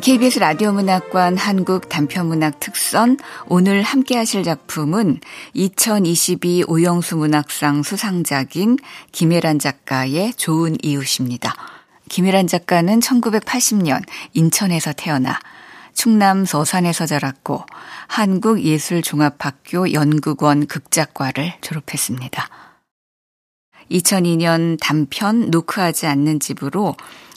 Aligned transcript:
KBS 0.00 0.38
라디오 0.38 0.72
문학관 0.72 1.36
한국 1.36 1.88
단편문학 1.88 2.60
특선 2.60 3.16
오늘 3.46 3.82
함께 3.82 4.16
하실 4.16 4.44
작품은 4.44 5.18
2022 5.54 6.64
오영수 6.68 7.16
문학상 7.16 7.82
수상작인 7.82 8.78
김혜란 9.10 9.58
작가의 9.58 10.34
좋은 10.34 10.76
이웃입니다. 10.82 11.52
김혜란 12.08 12.46
작가는 12.46 13.00
1980년 13.00 14.04
인천에서 14.34 14.92
태어나 14.92 15.40
충남 15.94 16.44
서산에서 16.44 17.06
자랐고 17.06 17.64
한국예술종합학교 18.06 19.92
연극원 19.92 20.66
극작과를 20.66 21.54
졸업했습니다. 21.60 22.48
2002년 23.90 24.78
단편 24.80 25.50
노크하지 25.50 26.06
않는 26.06 26.38
집으로 26.38 26.94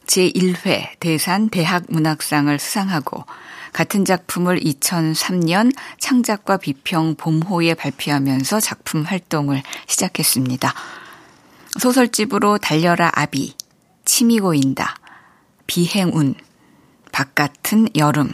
제1회 0.08 1.00
대산 1.00 1.50
대학문학상을 1.50 2.58
수상하고 2.60 3.26
같은 3.74 4.04
작품을 4.04 4.60
2003년 4.60 5.74
창작과 6.00 6.58
비평 6.58 7.16
봄호에 7.16 7.74
발표하면서 7.76 8.60
작품 8.60 9.04
활동을 9.04 9.64
시작했습니다. 9.88 10.74
소설집으로 11.80 12.58
달려라 12.58 13.10
아비, 13.14 13.56
침이 14.04 14.40
고인다, 14.40 14.96
비행운, 15.68 16.36
바깥은 17.12 17.90
여름, 17.96 18.34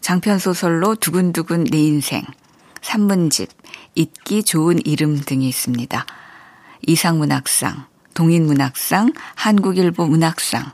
장편소설로 0.00 0.96
두근두근 0.96 1.64
내 1.64 1.78
인생, 1.78 2.24
산문집, 2.82 3.50
잊기 3.94 4.42
좋은 4.42 4.78
이름 4.84 5.20
등이 5.20 5.48
있습니다. 5.48 6.06
이상문학상, 6.86 7.86
동인문학상, 8.18 9.12
한국일보 9.36 10.08
문학상, 10.08 10.72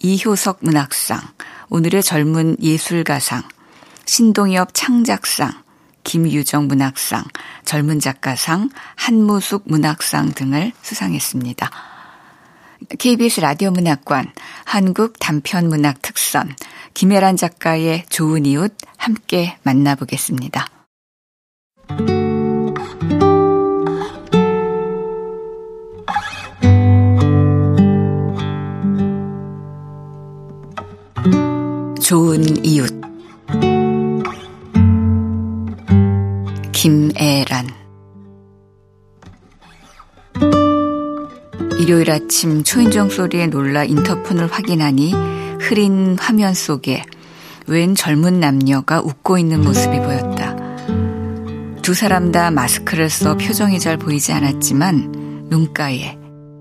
이효석 0.00 0.58
문학상, 0.62 1.20
오늘의 1.68 2.02
젊은 2.02 2.56
예술가상, 2.60 3.44
신동엽 4.06 4.70
창작상, 4.74 5.52
김유정 6.02 6.66
문학상, 6.66 7.22
젊은 7.64 8.00
작가상, 8.00 8.70
한무숙 8.96 9.62
문학상 9.66 10.32
등을 10.32 10.72
수상했습니다. 10.82 11.70
KBS 12.98 13.38
라디오 13.38 13.70
문학관, 13.70 14.32
한국 14.64 15.20
단편 15.20 15.68
문학 15.68 16.02
특선, 16.02 16.56
김혜란 16.94 17.36
작가의 17.36 18.06
좋은 18.08 18.46
이웃 18.46 18.74
함께 18.96 19.58
만나보겠습니다. 19.62 20.66
좋은 32.10 32.42
이웃 32.66 32.90
김애란 36.72 37.68
일요일 41.78 42.10
아침 42.10 42.64
초인종 42.64 43.10
소리에 43.10 43.46
놀라 43.46 43.84
인터폰을 43.84 44.48
확인하니 44.48 45.12
흐린 45.60 46.16
화면 46.18 46.52
속에 46.52 47.04
웬 47.68 47.94
젊은 47.94 48.40
남녀가 48.40 49.00
웃고 49.00 49.38
있는 49.38 49.62
모습이 49.62 49.96
보였다. 49.98 50.56
두 51.80 51.94
사람 51.94 52.32
다 52.32 52.50
마스크를 52.50 53.08
써 53.08 53.36
표정이 53.36 53.78
잘 53.78 53.96
보이지 53.96 54.32
않았지만 54.32 55.46
눈가에 55.48 56.18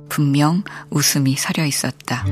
분명 0.10 0.62
웃음이 0.92 1.36
서려 1.38 1.66
있었다. 1.66 2.24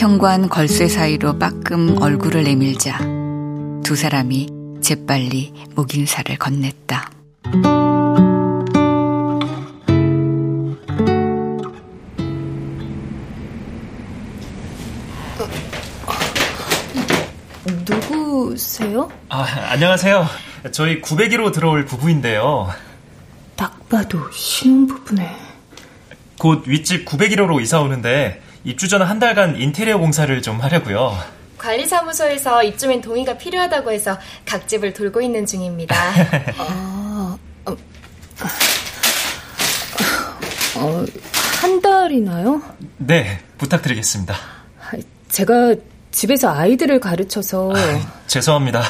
현관 0.00 0.48
걸쇠 0.48 0.88
사이로 0.88 1.38
빠끔 1.38 2.00
얼굴을 2.00 2.44
내밀자 2.44 3.00
두 3.84 3.94
사람이 3.94 4.48
재빨리 4.80 5.52
목인사를 5.74 6.36
건넸다. 6.36 7.10
누구세요? 17.86 19.10
아, 19.28 19.42
안녕하세요. 19.68 20.26
저희 20.72 21.02
901호 21.02 21.52
들어올 21.52 21.84
부부인데요. 21.84 22.70
딱 23.54 23.86
봐도 23.90 24.18
신혼부부네. 24.32 25.36
곧 26.38 26.66
윗집 26.66 27.04
901호로 27.04 27.60
이사 27.60 27.82
오는데 27.82 28.40
입주 28.64 28.88
전 28.88 29.02
한 29.02 29.18
달간 29.18 29.56
인테리어 29.56 29.98
공사를 29.98 30.42
좀 30.42 30.60
하려고요. 30.60 31.16
관리사무소에서 31.58 32.62
입주민 32.62 33.00
동의가 33.00 33.36
필요하다고 33.36 33.92
해서 33.92 34.18
각 34.46 34.66
집을 34.68 34.92
돌고 34.94 35.20
있는 35.20 35.44
중입니다. 35.46 35.94
아, 36.58 37.36
어, 37.66 37.76
어, 40.76 41.04
한 41.60 41.80
달이나요? 41.82 42.62
네, 42.98 43.40
부탁드리겠습니다. 43.58 44.34
제가 45.28 45.74
집에서 46.10 46.50
아이들을 46.52 46.98
가르쳐서. 47.00 47.72
아, 47.74 48.12
죄송합니다. 48.26 48.82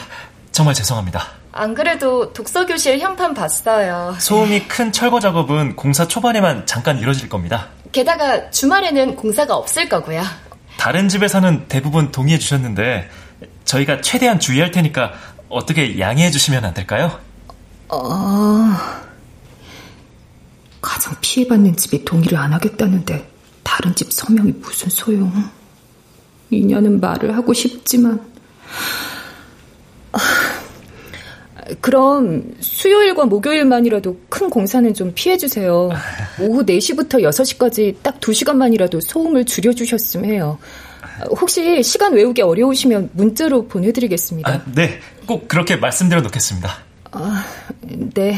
정말 0.53 0.75
죄송합니다. 0.75 1.27
안 1.53 1.75
그래도 1.75 2.33
독서 2.33 2.65
교실 2.67 2.99
현판 3.01 3.35
봤어요. 3.35 4.15
소음이 4.19 4.61
큰 4.69 4.93
철거 4.93 5.19
작업은 5.21 5.75
공사 5.77 6.07
초반에만 6.07 6.67
잠깐 6.67 6.99
이뤄질 6.99 7.29
겁니다. 7.29 7.69
게다가 7.93 8.51
주말에는 8.51 9.17
공사가 9.17 9.57
없을 9.57 9.89
거고요. 9.89 10.23
다른 10.77 11.09
집에서는 11.09 11.67
대부분 11.69 12.11
동의해 12.11 12.39
주셨는데 12.39 13.11
저희가 13.65 14.01
최대한 14.01 14.41
주의할 14.41 14.71
테니까 14.71 15.13
어떻게 15.49 15.99
양해해 15.99 16.31
주시면 16.31 16.65
안 16.65 16.75
될까요? 16.75 17.19
어... 17.89 19.01
가장 20.81 21.15
피해받는 21.21 21.77
집이 21.77 22.05
동의를 22.05 22.39
안 22.39 22.53
하겠다는데 22.53 23.29
다른 23.63 23.95
집 23.95 24.13
서명이 24.13 24.53
무슨 24.61 24.89
소용? 24.89 25.33
이년은 26.51 27.01
말을 27.01 27.37
하고 27.37 27.53
싶지만 27.53 28.21
그럼 31.81 32.55
수요일과 32.61 33.25
목요일만이라도 33.27 34.21
큰 34.29 34.51
공사는 34.51 34.93
좀 34.95 35.13
피해주세요. 35.15 35.91
오후 36.41 36.65
4시부터 36.65 37.23
6시까지 37.23 37.97
딱 38.03 38.21
2시간만이라도 38.21 39.01
소음을 39.01 39.45
줄여주셨으면 39.45 40.31
해요. 40.31 40.59
혹시 41.29 41.83
시간 41.83 42.15
외우기 42.15 42.43
어려우시면 42.43 43.11
문자로 43.13 43.67
보내드리겠습니다. 43.69 44.51
아, 44.51 44.63
네, 44.75 45.01
꼭 45.27 45.49
그렇게 45.49 45.77
말씀드려 45.77 46.21
놓겠습니다. 46.23 46.71
아, 47.13 47.45
네. 48.15 48.37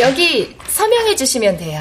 여기 0.00 0.54
서명해 0.68 1.16
주시면 1.16 1.56
돼요. 1.56 1.80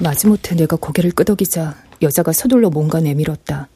마지못해 0.00 0.54
내가 0.54 0.76
고개를 0.76 1.12
끄덕이자 1.12 1.74
여자가 2.02 2.32
서둘러 2.32 2.70
뭔가 2.70 3.00
내밀었다. 3.00 3.68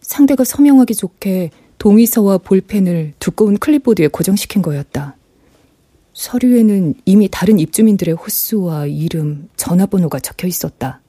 상대가 0.00 0.42
서명하기 0.44 0.94
좋게 0.94 1.50
동의서와 1.80 2.38
볼펜을 2.38 3.14
두꺼운 3.18 3.56
클립보드에 3.56 4.08
고정시킨 4.08 4.60
거였다. 4.60 5.16
서류에는 6.12 6.94
이미 7.06 7.28
다른 7.30 7.58
입주민들의 7.58 8.14
호수와 8.14 8.84
이름, 8.84 9.48
전화번호가 9.56 10.20
적혀 10.20 10.46
있었다. 10.46 11.00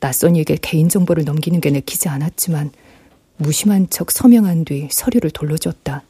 낯선 0.00 0.34
이에게 0.34 0.58
개인정보를 0.60 1.24
넘기는 1.24 1.60
게 1.60 1.70
내키지 1.70 2.08
않았지만 2.08 2.72
무심한 3.36 3.88
척 3.90 4.10
서명한 4.10 4.64
뒤 4.64 4.88
서류를 4.90 5.30
돌려줬다. 5.30 6.02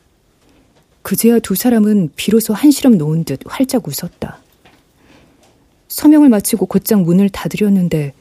그제야 1.02 1.38
두 1.38 1.55
사람은 1.55 2.12
비로소 2.17 2.55
한시름 2.55 2.97
놓은 2.97 3.25
듯 3.25 3.40
활짝 3.44 3.87
웃었다. 3.87 4.38
서명을 5.88 6.31
마치고 6.31 6.64
곧장 6.64 7.02
문을 7.02 7.29
닫으려는데 7.29 8.14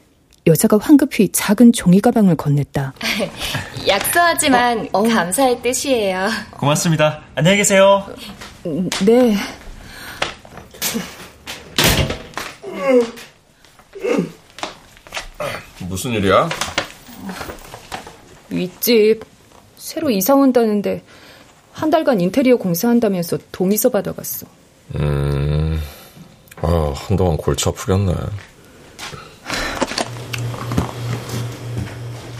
여자가 0.46 0.76
황급히 0.78 1.30
작은 1.32 1.72
종이 1.72 2.00
가방을 2.00 2.36
건넸다. 2.36 2.92
약소하지만 3.88 4.88
어, 4.92 5.00
어. 5.00 5.02
감사의 5.02 5.62
뜻이에요. 5.62 6.28
고맙습니다. 6.52 7.22
안녕히 7.34 7.58
계세요. 7.58 8.06
네. 9.06 9.34
무슨 15.88 16.12
일이야? 16.12 16.48
윗집 18.50 19.24
새로 19.76 20.10
이사 20.10 20.34
온다는데 20.34 21.02
한 21.72 21.90
달간 21.90 22.20
인테리어 22.20 22.56
공사한다면서 22.56 23.38
동의서 23.50 23.88
받아갔어. 23.88 24.46
음, 24.96 25.80
아 26.60 26.92
한동안 26.94 27.36
골치 27.38 27.68
아프겠네. 27.68 28.12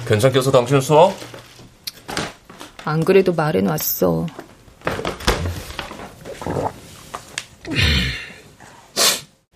괜찮겠어, 0.06 0.50
당신 0.50 0.80
수업? 0.80 1.14
안 2.84 3.04
그래도 3.04 3.32
말해놨어. 3.32 4.26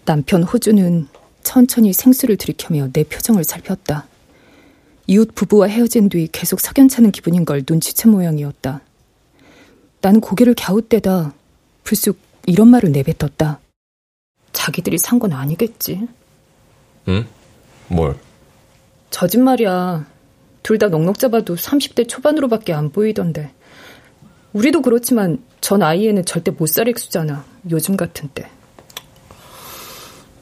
남편 0.04 0.42
호주는 0.42 1.08
천천히 1.42 1.92
생수를 1.92 2.36
들이켜며 2.36 2.88
내 2.92 3.04
표정을 3.04 3.44
살폈다. 3.44 4.06
이웃 5.06 5.34
부부와 5.34 5.68
헤어진 5.68 6.08
뒤 6.08 6.28
계속 6.30 6.60
석연찮은 6.60 7.12
기분인 7.12 7.44
걸 7.44 7.62
눈치챈 7.62 8.10
모양이었다. 8.10 8.80
나는 10.00 10.20
고개를 10.20 10.54
갸웃대다 10.54 11.32
불쑥 11.84 12.18
이런 12.46 12.68
말을 12.68 12.92
내뱉었다. 12.92 13.58
자기들이 14.52 14.98
산 14.98 15.18
건 15.18 15.32
아니겠지. 15.32 16.06
응? 17.08 17.26
뭘? 17.88 18.16
저 19.10 19.26
집 19.26 19.40
말이야. 19.40 20.06
둘 20.62 20.78
다 20.78 20.88
넉넉 20.88 21.18
잡아도 21.18 21.54
30대 21.56 22.08
초반으로밖에 22.08 22.72
안 22.72 22.90
보이던데. 22.90 23.50
우리도 24.52 24.82
그렇지만 24.82 25.42
전 25.60 25.82
아이에는 25.82 26.24
절대 26.24 26.50
못 26.50 26.66
살 26.68 26.88
액수잖아. 26.88 27.44
요즘 27.70 27.96
같은 27.96 28.28
때. 28.34 28.48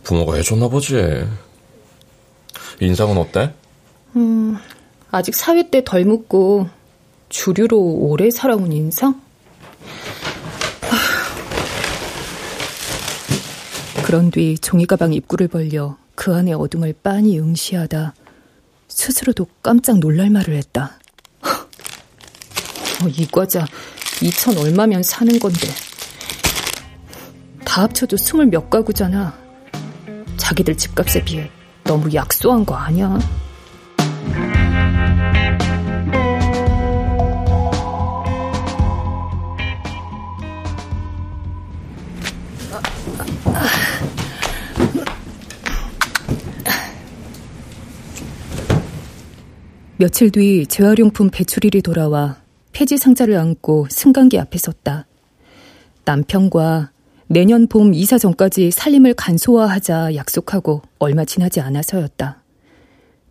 부모가 0.04 0.36
해줬나 0.36 0.68
보지. 0.68 1.24
인상은 2.80 3.16
어때? 3.18 3.52
음, 4.16 4.56
아직 5.10 5.34
사회 5.34 5.68
때 5.70 5.82
덜 5.84 6.04
묻고 6.04 6.68
주류로 7.28 7.78
오래 7.80 8.30
살아온 8.30 8.72
인상? 8.72 9.20
그런 14.04 14.30
뒤 14.30 14.56
종이가방 14.58 15.12
입구를 15.12 15.48
벌려 15.48 15.96
그 16.14 16.32
안의 16.34 16.54
어둠을 16.54 16.94
빤히 17.02 17.38
응시하다 17.40 18.14
스스로도 18.88 19.46
깜짝 19.62 19.98
놀랄 19.98 20.30
말을 20.30 20.54
했다. 20.56 20.98
어, 23.02 23.08
이 23.08 23.26
과자 23.30 23.66
2천 24.20 24.58
얼마면 24.58 25.02
사는 25.02 25.38
건데 25.38 25.68
다 27.64 27.82
합쳐도 27.82 28.16
스물 28.16 28.46
몇 28.46 28.70
가구잖아. 28.70 29.36
자기들 30.36 30.76
집값에 30.76 31.22
비해 31.24 31.50
너무 31.84 32.12
약소한 32.14 32.64
거 32.64 32.74
아니야? 32.74 33.18
며칠 49.98 50.30
뒤 50.30 50.66
재활용품 50.66 51.30
배출일이 51.30 51.80
돌아와 51.80 52.36
폐지 52.72 52.98
상자를 52.98 53.38
안고 53.38 53.86
승강기 53.88 54.38
앞에 54.38 54.58
섰다. 54.58 55.06
남편과 56.04 56.90
내년 57.28 57.66
봄 57.66 57.94
이사 57.94 58.18
전까지 58.18 58.72
살림을 58.72 59.14
간소화하자 59.14 60.14
약속하고 60.14 60.82
얼마 60.98 61.24
지나지 61.24 61.60
않아서였다. 61.60 62.42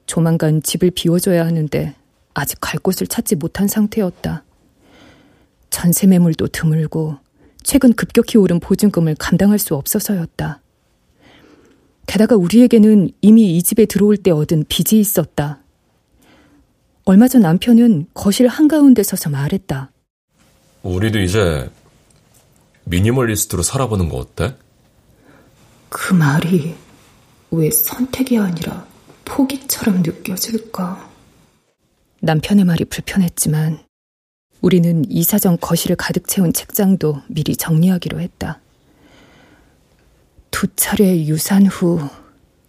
조만간 0.07 0.63
집을 0.63 0.89
비워줘야 0.89 1.45
하는데 1.45 1.93
아직 2.33 2.57
갈 2.59 2.79
곳을 2.79 3.05
찾지 3.05 3.35
못한 3.35 3.67
상태였다. 3.67 4.43
전세 5.69 6.07
매물도 6.07 6.47
드물고 6.47 7.17
최근 7.61 7.93
급격히 7.93 8.39
오른 8.39 8.59
보증금을 8.59 9.17
감당할 9.19 9.59
수 9.59 9.75
없어서였다. 9.75 10.61
게다가 12.07 12.35
우리에게는 12.35 13.11
이미 13.21 13.55
이 13.55 13.61
집에 13.61 13.85
들어올 13.85 14.17
때 14.17 14.31
얻은 14.31 14.65
빚이 14.67 14.99
있었다. 14.99 15.59
얼마 17.07 17.27
전 17.27 17.43
남편은 17.43 18.07
거실 18.15 18.47
한가운데 18.47 19.03
서서 19.03 19.29
말했다. 19.29 19.91
우리도 20.81 21.19
이제 21.19 21.69
미니멀리스트로 22.85 23.61
살아보는 23.61 24.09
거 24.09 24.17
어때? 24.17 24.55
그 25.89 26.13
말이 26.15 26.75
왜 27.51 27.69
선택이 27.69 28.39
아니라 28.39 28.87
포기처럼 29.23 30.01
느껴질까? 30.01 31.11
남편의 32.21 32.65
말이 32.65 32.85
불편했지만 32.85 33.83
우리는 34.61 35.05
이사 35.07 35.37
전 35.37 35.59
거실을 35.59 35.95
가득 35.95 36.27
채운 36.27 36.53
책장도 36.53 37.21
미리 37.27 37.55
정리하기로 37.55 38.19
했다. 38.19 38.61
두 40.49 40.67
차례 40.75 41.23
유산 41.27 41.67
후 41.67 41.99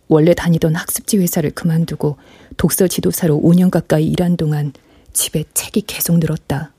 원래 0.09 0.35
다니던 0.35 0.75
학습지 0.75 1.17
회사를 1.17 1.53
그만두고 1.53 2.19
독서 2.57 2.89
지도사로 2.89 3.41
5년 3.41 3.71
가까이 3.71 4.07
일한 4.07 4.37
동안 4.37 4.73
집에 5.13 5.45
책이 5.55 5.83
계속 5.83 6.19
늘었다. 6.19 6.73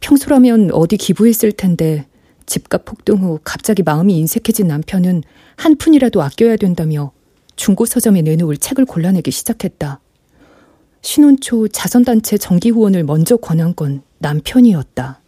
평소라면 0.00 0.70
어디 0.72 0.96
기부했을 0.96 1.52
텐데 1.52 2.06
집값 2.46 2.84
폭등 2.84 3.22
후 3.22 3.38
갑자기 3.44 3.82
마음이 3.82 4.16
인색해진 4.18 4.66
남편은 4.66 5.22
한 5.56 5.76
푼이라도 5.76 6.22
아껴야 6.22 6.56
된다며 6.56 7.12
중고 7.56 7.86
서점에 7.86 8.22
내놓을 8.22 8.56
책을 8.56 8.84
골라내기 8.84 9.30
시작했다. 9.30 10.00
신혼 11.02 11.38
초 11.40 11.68
자선단체 11.68 12.38
정기 12.38 12.70
후원을 12.70 13.04
먼저 13.04 13.36
권한 13.36 13.74
건 13.74 14.02
남편이었다. 14.18 15.20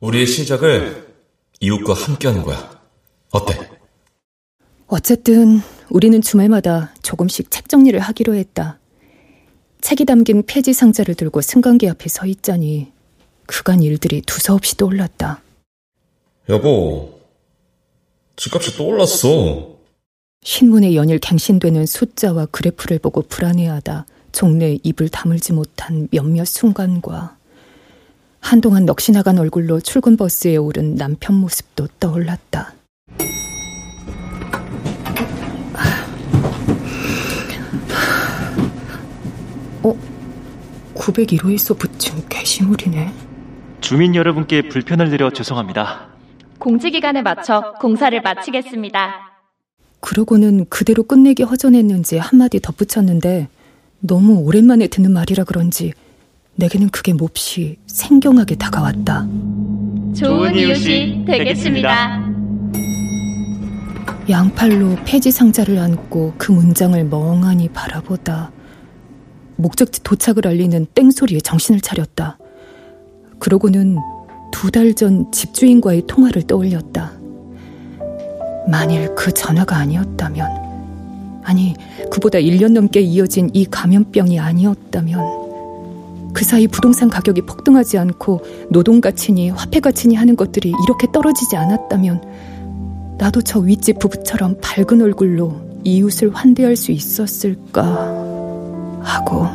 우리의 0.00 0.26
시작을 0.26 1.08
이웃과 1.60 1.92
함께하는 1.92 2.42
거야. 2.42 2.80
어때? 3.30 3.54
어쨌든 4.86 5.60
우리는 5.90 6.20
주말마다 6.22 6.94
조금씩 7.02 7.50
책 7.50 7.68
정리를 7.68 7.98
하기로 7.98 8.34
했다. 8.34 8.78
책이 9.80 10.04
담긴 10.04 10.44
폐지 10.46 10.72
상자를 10.72 11.14
들고 11.14 11.40
승강기 11.40 11.88
앞에 11.88 12.08
서 12.08 12.26
있자니 12.26 12.92
그간 13.46 13.82
일들이 13.82 14.22
두서없이 14.22 14.76
떠올랐다. 14.76 15.42
여보, 16.48 17.20
집값이 18.36 18.76
또 18.76 18.86
올랐어. 18.86 19.76
신문에 20.42 20.94
연일 20.94 21.18
갱신되는 21.18 21.86
숫자와 21.86 22.46
그래프를 22.46 22.98
보고 22.98 23.22
불안해하다 23.22 24.06
종래에 24.32 24.78
입을 24.82 25.08
다물지 25.08 25.52
못한 25.52 26.08
몇몇 26.10 26.46
순간과 26.46 27.36
한동안 28.38 28.86
넋이 28.86 29.12
나간 29.12 29.38
얼굴로 29.38 29.80
출근 29.80 30.16
버스에 30.16 30.56
오른 30.56 30.94
남편 30.94 31.36
모습도 31.36 31.88
떠올랐다. 31.98 32.74
어? 39.82 39.94
901호에서 40.94 41.78
붙인 41.78 42.28
게시물이네. 42.28 43.12
주민 43.80 44.14
여러분께 44.14 44.68
불편을 44.68 45.10
드려 45.10 45.30
죄송합니다. 45.30 46.08
공지기간에 46.58 47.22
맞춰 47.22 47.74
공사를 47.80 48.20
마치겠습니다. 48.20 49.30
그러고는 50.00 50.66
그대로 50.68 51.02
끝내기 51.02 51.42
허전했는지 51.42 52.18
한마디 52.18 52.60
덧붙였는데 52.60 53.48
너무 54.00 54.40
오랜만에 54.40 54.86
듣는 54.86 55.12
말이라 55.12 55.44
그런지 55.44 55.92
내게는 56.56 56.90
그게 56.90 57.12
몹시 57.12 57.78
생경하게 57.86 58.56
다가왔다. 58.56 59.26
좋은 60.14 60.54
이웃이 60.54 61.24
되겠습니다. 61.24 62.28
양팔로 64.28 64.96
폐지 65.04 65.30
상자를 65.30 65.78
안고 65.78 66.34
그 66.36 66.52
문장을 66.52 67.02
멍하니 67.04 67.68
바라보다 67.70 68.52
목적지 69.60 70.02
도착을 70.02 70.46
알리는 70.46 70.86
땡소리에 70.94 71.40
정신을 71.40 71.80
차렸다. 71.80 72.38
그러고는 73.38 73.96
두 74.52 74.70
달 74.70 74.94
전 74.94 75.30
집주인과의 75.32 76.02
통화를 76.06 76.42
떠올렸다. 76.42 77.12
만일 78.68 79.14
그 79.14 79.32
전화가 79.32 79.76
아니었다면, 79.76 80.46
아니, 81.44 81.74
그보다 82.10 82.38
1년 82.38 82.72
넘게 82.72 83.00
이어진 83.00 83.48
이 83.52 83.64
감염병이 83.64 84.38
아니었다면, 84.38 85.40
그 86.32 86.44
사이 86.44 86.66
부동산 86.68 87.08
가격이 87.08 87.42
폭등하지 87.42 87.98
않고 87.98 88.42
노동 88.70 89.00
가치니 89.00 89.50
화폐 89.50 89.80
가치니 89.80 90.14
하는 90.14 90.36
것들이 90.36 90.72
이렇게 90.84 91.06
떨어지지 91.12 91.56
않았다면, 91.56 92.20
나도 93.18 93.42
저 93.42 93.60
윗집 93.60 93.98
부부처럼 93.98 94.56
밝은 94.60 95.00
얼굴로 95.00 95.80
이웃을 95.84 96.34
환대할 96.34 96.76
수 96.76 96.92
있었을까 96.92 98.29
하고. 99.02 99.46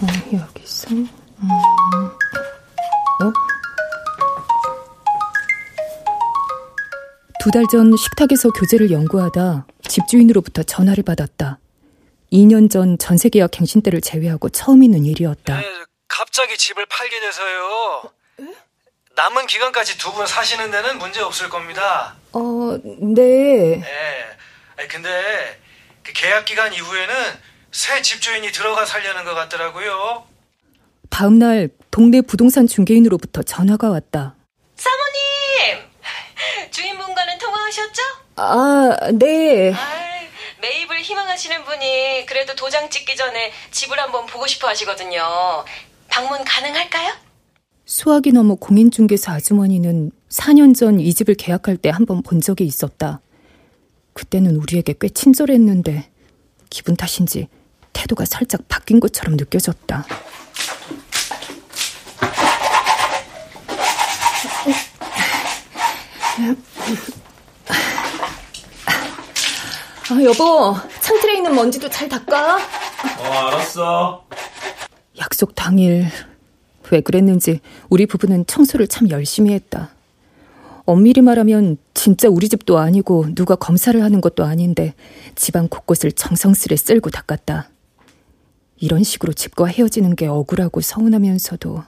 어, 0.00 0.06
여기서 0.32 0.90
음. 0.90 1.08
어? 3.22 3.32
두달 7.40 7.64
전 7.70 7.96
식탁에서 7.96 8.50
교재를 8.50 8.90
연구하다 8.90 9.66
집주인으로부터 9.88 10.62
전화를 10.62 11.04
받았다. 11.04 11.58
2년 12.32 12.70
전 12.70 12.98
전세 12.98 13.28
계약 13.28 13.52
갱신 13.52 13.82
때를 13.82 14.00
제외하고 14.00 14.48
처음 14.48 14.82
있는 14.82 15.04
일이었다. 15.04 15.60
네, 15.60 15.66
갑자기 16.08 16.58
집을 16.58 16.86
팔게 16.86 17.20
돼서요. 17.20 18.02
남은 19.16 19.46
기간까지 19.46 19.96
두 19.98 20.12
분 20.12 20.26
사시는 20.26 20.70
데는 20.70 20.98
문제 20.98 21.20
없을 21.20 21.48
겁니다. 21.48 22.14
어, 22.32 22.40
네. 22.84 23.76
네. 23.80 24.86
근데 24.88 25.60
그 26.02 26.12
계약 26.12 26.44
기간 26.44 26.72
이후에는 26.72 27.14
새 27.72 28.00
집주인이 28.02 28.50
들어가 28.52 28.84
살려는 28.86 29.24
것 29.24 29.34
같더라고요. 29.34 30.26
다음 31.10 31.38
날 31.38 31.70
동네 31.90 32.20
부동산 32.20 32.66
중개인으로부터 32.66 33.42
전화가 33.42 33.88
왔다. 33.90 34.34
사모님! 34.76 35.86
주인분과는 36.70 37.38
통화하셨죠? 37.38 38.02
아, 38.36 38.96
네. 39.14 39.72
아이, 39.72 40.28
매입을 40.60 41.00
희망하시는 41.00 41.64
분이 41.64 42.26
그래도 42.26 42.54
도장 42.54 42.90
찍기 42.90 43.16
전에 43.16 43.52
집을 43.70 43.98
한번 43.98 44.26
보고 44.26 44.46
싶어 44.46 44.68
하시거든요. 44.68 45.64
방문 46.08 46.44
가능할까요? 46.44 47.14
수학이 47.86 48.32
넘어 48.32 48.56
공인중개사 48.56 49.32
아주머니는 49.34 50.10
4년 50.28 50.74
전 50.76 50.98
이 51.00 51.14
집을 51.14 51.34
계약할 51.36 51.76
때 51.76 51.90
한 51.90 52.04
번 52.04 52.20
본 52.22 52.40
적이 52.40 52.64
있었다. 52.64 53.20
그때는 54.12 54.56
우리에게 54.56 54.94
꽤 55.00 55.08
친절했는데 55.08 56.10
기분 56.68 56.96
탓인지 56.96 57.48
태도가 57.92 58.24
살짝 58.24 58.66
바뀐 58.68 58.98
것처럼 58.98 59.36
느껴졌다. 59.36 60.04
아, 70.08 70.22
여보, 70.22 70.76
창틀에 71.00 71.36
있는 71.36 71.54
먼지도 71.54 71.88
잘 71.90 72.08
닦아. 72.08 72.56
어, 72.58 73.32
알았어. 73.48 74.24
약속 75.18 75.54
당일 75.54 76.06
왜 76.90 77.00
그랬는지 77.00 77.60
우리 77.88 78.06
부부는 78.06 78.46
청소를 78.46 78.86
참 78.88 79.10
열심히 79.10 79.52
했다. 79.52 79.90
엄밀히 80.84 81.20
말하면 81.20 81.78
진짜 81.94 82.28
우리 82.28 82.48
집도 82.48 82.78
아니고 82.78 83.34
누가 83.34 83.56
검사를 83.56 84.00
하는 84.00 84.20
것도 84.20 84.44
아닌데 84.44 84.94
집안 85.34 85.68
곳곳을 85.68 86.12
정성스레 86.12 86.76
쓸고 86.76 87.10
닦았다. 87.10 87.70
이런 88.78 89.02
식으로 89.02 89.32
집과 89.32 89.66
헤어지는 89.66 90.14
게 90.14 90.26
억울하고 90.26 90.80
서운하면서도 90.80 91.82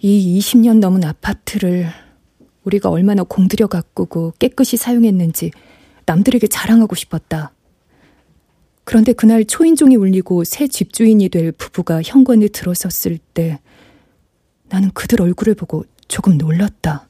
이 0.00 0.38
20년 0.38 0.80
넘은 0.80 1.04
아파트를 1.04 1.88
우리가 2.64 2.90
얼마나 2.90 3.22
공들여 3.22 3.68
가꾸고 3.68 4.34
깨끗이 4.38 4.76
사용했는지 4.76 5.50
남들에게 6.04 6.46
자랑하고 6.46 6.94
싶었다. 6.94 7.52
그런데 8.84 9.12
그날 9.12 9.44
초인종이 9.44 9.96
울리고 9.96 10.44
새 10.44 10.66
집주인이 10.66 11.28
될 11.28 11.52
부부가 11.52 12.02
현관에 12.02 12.48
들어섰을 12.48 13.18
때 13.34 13.60
나는 14.68 14.90
그들 14.92 15.20
얼굴을 15.22 15.54
보고 15.54 15.84
조금 16.08 16.36
놀랐다. 16.38 17.06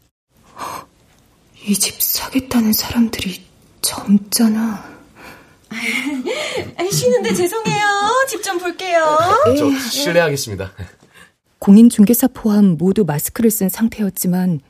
이 1.67 1.75
집 1.75 2.01
사겠다는 2.01 2.73
사람들이 2.73 3.43
젊잖아. 3.83 4.85
쉬는데 6.91 7.35
죄송해요. 7.35 7.85
집 8.29 8.43
좀 8.43 8.59
볼게요. 8.59 9.19
저 9.59 9.71
실례하겠습니다. 9.91 10.73
공인중개사 11.59 12.29
포함 12.29 12.77
모두 12.79 13.05
마스크를 13.05 13.51
쓴 13.51 13.69
상태였지만 13.69 14.61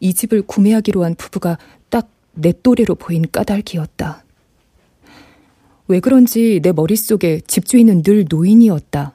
이 0.00 0.14
집을 0.14 0.42
구매하기로 0.42 1.04
한 1.04 1.14
부부가 1.14 1.58
딱 1.90 2.08
내 2.36 2.52
또래로 2.62 2.96
보인 2.96 3.30
까닭이었다. 3.30 4.24
왜 5.86 6.00
그런지 6.00 6.58
내 6.62 6.72
머릿속에 6.72 7.40
집주인은 7.46 8.02
늘 8.02 8.24
노인이었다. 8.28 9.12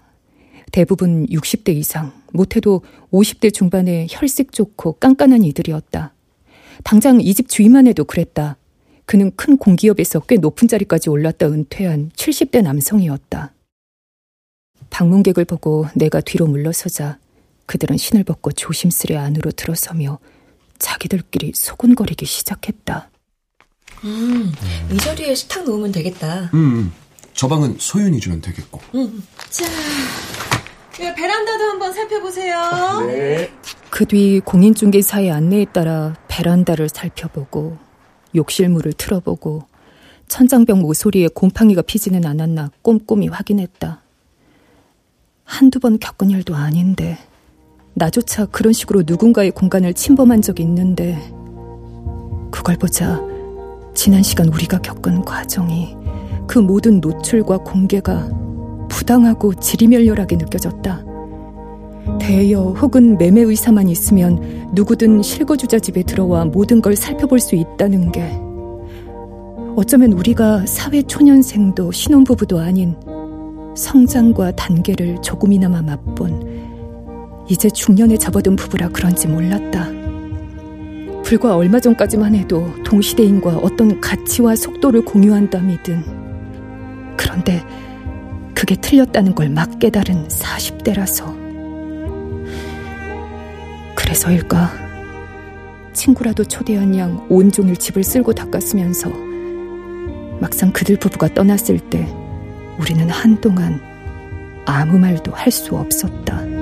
대부분 0.71 1.25
60대 1.27 1.75
이상, 1.75 2.13
못해도 2.33 2.81
50대 3.11 3.53
중반의 3.53 4.07
혈색 4.09 4.51
좋고 4.53 4.93
깐깐한 4.99 5.43
이들이었다. 5.43 6.13
당장 6.83 7.19
이 7.21 7.33
집 7.33 7.49
주인만 7.49 7.87
해도 7.87 8.03
그랬다. 8.05 8.57
그는 9.05 9.31
큰 9.35 9.57
공기업에서 9.57 10.19
꽤 10.21 10.35
높은 10.37 10.67
자리까지 10.67 11.09
올랐다 11.09 11.47
은퇴한 11.47 12.11
70대 12.15 12.61
남성이었다. 12.61 13.53
방문객을 14.89 15.45
보고 15.45 15.87
내가 15.95 16.21
뒤로 16.21 16.47
물러서자 16.47 17.17
그들은 17.65 17.97
신을 17.97 18.23
벗고 18.23 18.51
조심스레 18.51 19.15
안으로 19.17 19.51
들어서며 19.51 20.19
자기들끼리 20.79 21.51
소곤거리기 21.55 22.25
시작했다. 22.25 23.09
음, 24.05 24.51
이 24.91 24.97
자리에 24.97 25.35
식탁 25.35 25.65
놓으면 25.65 25.91
되겠다. 25.91 26.49
음, 26.53 26.91
저 27.33 27.47
방은 27.47 27.75
소윤이 27.79 28.19
주면 28.19 28.41
되겠고. 28.41 28.79
음, 28.95 29.23
자, 29.49 29.65
베란다도 31.15 31.63
한번 31.63 31.93
살펴보세요. 31.93 33.01
네. 33.07 33.51
그 33.89 34.05
뒤 34.05 34.39
공인중개사의 34.43 35.31
안내에 35.31 35.65
따라 35.73 36.15
베란다를 36.27 36.89
살펴보고 36.89 37.77
욕실물을 38.35 38.93
틀어보고 38.93 39.63
천장벽 40.27 40.77
모서리에 40.79 41.27
곰팡이가 41.33 41.81
피지는 41.81 42.25
않았나 42.25 42.69
꼼꼼히 42.83 43.27
확인했다. 43.27 44.01
한두 45.43 45.79
번 45.79 45.97
겪은 45.97 46.29
일도 46.29 46.55
아닌데 46.55 47.17
나조차 47.95 48.45
그런 48.45 48.71
식으로 48.71 49.03
누군가의 49.05 49.51
공간을 49.51 49.95
침범한 49.95 50.41
적이 50.43 50.63
있는데 50.63 51.17
그걸 52.51 52.77
보자 52.77 53.19
지난 53.95 54.21
시간 54.21 54.47
우리가 54.49 54.79
겪은 54.81 55.25
과정이 55.25 55.95
그 56.47 56.59
모든 56.59 57.01
노출과 57.01 57.57
공개가 57.59 58.29
부당하고 58.89 59.53
지리멸렬하게 59.53 60.35
느껴졌다. 60.35 61.05
대여 62.19 62.75
혹은 62.81 63.17
매매 63.17 63.41
의사만 63.41 63.87
있으면 63.87 64.69
누구든 64.73 65.21
실거주자 65.21 65.79
집에 65.79 66.03
들어와 66.03 66.45
모든 66.45 66.81
걸 66.81 66.95
살펴볼 66.95 67.39
수 67.39 67.55
있다는 67.55 68.11
게 68.11 68.23
어쩌면 69.75 70.13
우리가 70.13 70.65
사회 70.65 71.01
초년생도 71.01 71.91
신혼부부도 71.91 72.59
아닌 72.59 72.95
성장과 73.75 74.51
단계를 74.51 75.21
조금이나마 75.21 75.81
맛본 75.81 77.45
이제 77.47 77.69
중년에 77.69 78.17
접어든 78.17 78.55
부부라 78.55 78.89
그런지 78.89 79.27
몰랐다. 79.27 79.87
불과 81.23 81.55
얼마 81.55 81.79
전까지만 81.79 82.35
해도 82.35 82.67
동시대인과 82.83 83.57
어떤 83.59 84.01
가치와 84.01 84.55
속도를 84.55 85.05
공유한다 85.05 85.59
믿은 85.59 86.03
그런데 87.15 87.63
그게 88.59 88.75
틀렸다는 88.75 89.35
걸 89.35 89.49
막 89.49 89.79
깨달은 89.79 90.27
40대라서 90.27 91.33
그래서일까 93.95 94.69
친구라도 95.93 96.43
초대한 96.43 96.93
양 96.97 97.25
온종일 97.29 97.77
집을 97.77 98.03
쓸고 98.03 98.33
닦았으면서 98.33 99.09
막상 100.41 100.73
그들 100.73 100.97
부부가 100.97 101.33
떠났을 101.33 101.79
때 101.79 102.05
우리는 102.77 103.09
한동안 103.09 103.79
아무 104.65 104.99
말도 104.99 105.31
할 105.31 105.51
수 105.51 105.75
없었다. 105.75 106.58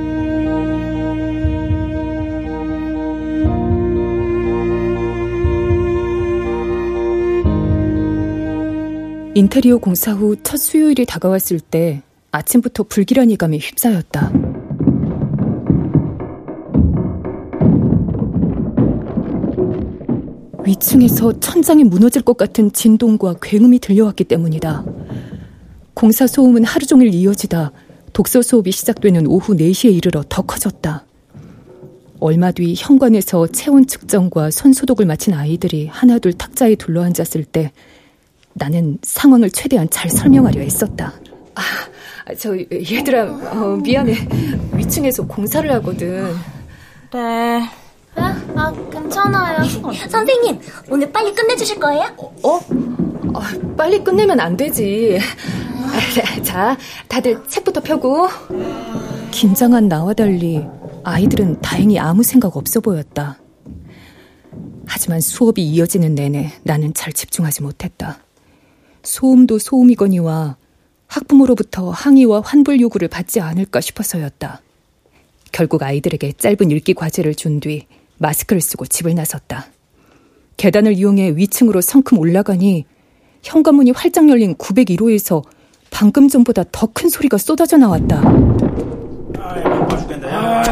인테리어 9.38 9.78
공사 9.78 10.14
후 10.14 10.36
첫 10.42 10.58
수요일이 10.58 11.06
다가왔을 11.06 11.60
때 11.60 12.02
아침부터 12.32 12.86
불길한 12.90 13.30
예감에 13.30 13.60
휩싸였다. 13.60 14.34
위층에서 20.66 21.40
천장이 21.40 21.84
무너질 21.84 22.24
것 22.24 22.36
같은 22.36 22.74
진동과 22.74 23.36
굉음이 23.40 23.78
들려왔기 23.78 24.24
때문이다. 24.24 24.84
공사 25.94 26.26
소음은 26.26 26.64
하루 26.64 26.88
종일 26.88 27.14
이어지다 27.14 27.74
독서 28.14 28.42
수업이 28.42 28.72
시작되는 28.72 29.28
오후 29.28 29.56
4시에 29.56 29.94
이르러 29.94 30.24
더 30.28 30.42
커졌다. 30.42 31.06
얼마 32.20 32.50
뒤 32.52 32.74
현관에서 32.76 33.46
체온 33.46 33.86
측정과 33.86 34.50
손소독을 34.50 35.06
마친 35.06 35.36
아이들이 35.36 35.86
하나둘 35.86 36.34
탁자에 36.34 36.74
둘러앉았을 36.74 37.46
때 37.46 37.72
나는 38.58 38.98
상황을 39.04 39.50
최대한 39.52 39.90
잘 39.90 40.10
설명하려 40.10 40.62
애썼다. 40.62 41.14
아, 41.56 42.34
저 42.38 42.58
얘들아 42.58 43.24
어, 43.26 43.80
미안해. 43.82 44.14
위층에서 44.74 45.26
공사를 45.26 45.72
하거든. 45.74 46.34
네. 47.14 47.60
네? 47.60 48.24
아, 48.56 48.74
괜찮아요. 48.92 49.64
선생님, 50.10 50.60
오늘 50.90 51.12
빨리 51.12 51.34
끝내주실 51.34 51.80
거예요? 51.80 52.16
어? 52.44 52.60
어 53.34 53.42
빨리 53.78 54.04
끝내면 54.04 54.40
안 54.40 54.58
되지. 54.58 55.20
자, 56.44 56.76
다들 57.08 57.44
책부터 57.48 57.82
펴고. 57.82 58.28
긴장한 59.32 59.88
나와 59.88 60.14
달리 60.14 60.66
아이들은 61.04 61.62
다행히 61.62 62.00
아무 62.00 62.24
생각 62.24 62.58
없어 62.58 62.80
보였다. 62.80 63.38
하지만 64.88 65.22
수업이 65.22 65.64
이어지는 65.64 66.16
내내 66.16 66.52
나는 66.64 66.94
잘 66.94 67.14
집중하지 67.14 67.62
못했다. 67.62 68.18
소음도 69.12 69.58
소음이거니와 69.58 70.58
학부모로부터 71.08 71.90
항의와 71.92 72.42
환불 72.44 72.82
요구를 72.82 73.08
받지 73.08 73.40
않을까 73.40 73.80
싶어서였다. 73.80 74.62
결국 75.54 75.82
아이들에게 75.82 76.34
짧은 76.34 76.70
읽기 76.72 76.94
과제를 76.94 77.34
준 77.36 77.62
뒤 77.62 77.88
마스크를 78.18 78.60
쓰고 78.62 78.86
집을 78.86 79.16
나섰다. 79.16 79.68
계단을 80.58 80.94
이용해 80.94 81.38
위층으로 81.38 81.80
성큼 81.82 82.18
올라가니 82.20 82.86
현관문이 83.44 83.92
활짝 83.92 84.28
열린 84.30 84.56
901호에서 84.56 85.42
방금 85.90 86.28
전보다 86.28 86.66
더 86.72 86.88
큰 86.94 87.10
소리가 87.10 87.38
쏟아져 87.38 87.78
나왔다. 87.78 88.22
아. 90.30 90.64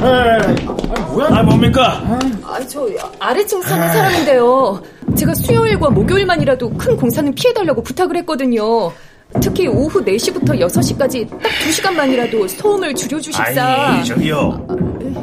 아, 0.00 1.00
뭐야? 1.12 1.28
아, 1.30 1.42
뭡니까? 1.44 2.18
아, 2.42 2.66
저 2.66 2.88
아래층 3.20 3.62
사는 3.62 3.86
사람인데요. 3.92 4.82
제가 5.18 5.34
수요일과 5.34 5.90
목요일만이라도 5.90 6.70
큰 6.74 6.96
공사는 6.96 7.34
피해달라고 7.34 7.82
부탁을 7.82 8.16
했거든요. 8.18 8.92
특히 9.42 9.66
오후 9.66 10.02
4시부터 10.04 10.58
6시까지 10.60 11.28
딱 11.28 11.40
2시간만이라도 11.68 12.48
소음을 12.48 12.94
줄여주십사. 12.94 13.62
아니, 13.64 14.04
저기요. 14.04 14.66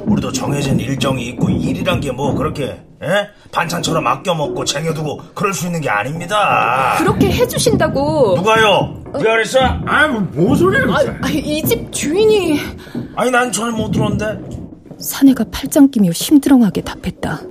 우리도 0.05 0.31
정해진 0.31 0.79
일정이 0.79 1.29
있고 1.29 1.49
일이란 1.49 1.99
게 2.01 2.11
뭐 2.11 2.33
그렇게 2.35 2.81
에? 3.01 3.07
반찬처럼 3.51 4.05
아껴 4.07 4.33
먹고 4.35 4.63
쟁여두고 4.63 5.19
그럴 5.33 5.53
수 5.53 5.65
있는 5.65 5.81
게 5.81 5.89
아닙니다. 5.89 6.95
그렇게 6.97 7.29
해주신다고. 7.31 8.35
누가요? 8.37 9.01
누가 9.05 9.19
그랬어? 9.19 9.59
아이, 9.85 10.07
뭐 10.09 10.55
소리야, 10.55 10.83
아, 11.21 11.27
이집 11.29 11.91
주인이. 11.91 12.59
아니, 13.15 13.31
난 13.31 13.51
전혀 13.51 13.75
못 13.75 13.91
들었는데. 13.91 14.39
사내가 14.99 15.45
팔짱 15.51 15.89
끼며 15.91 16.11
심드렁하게 16.13 16.81
답했다. 16.81 17.41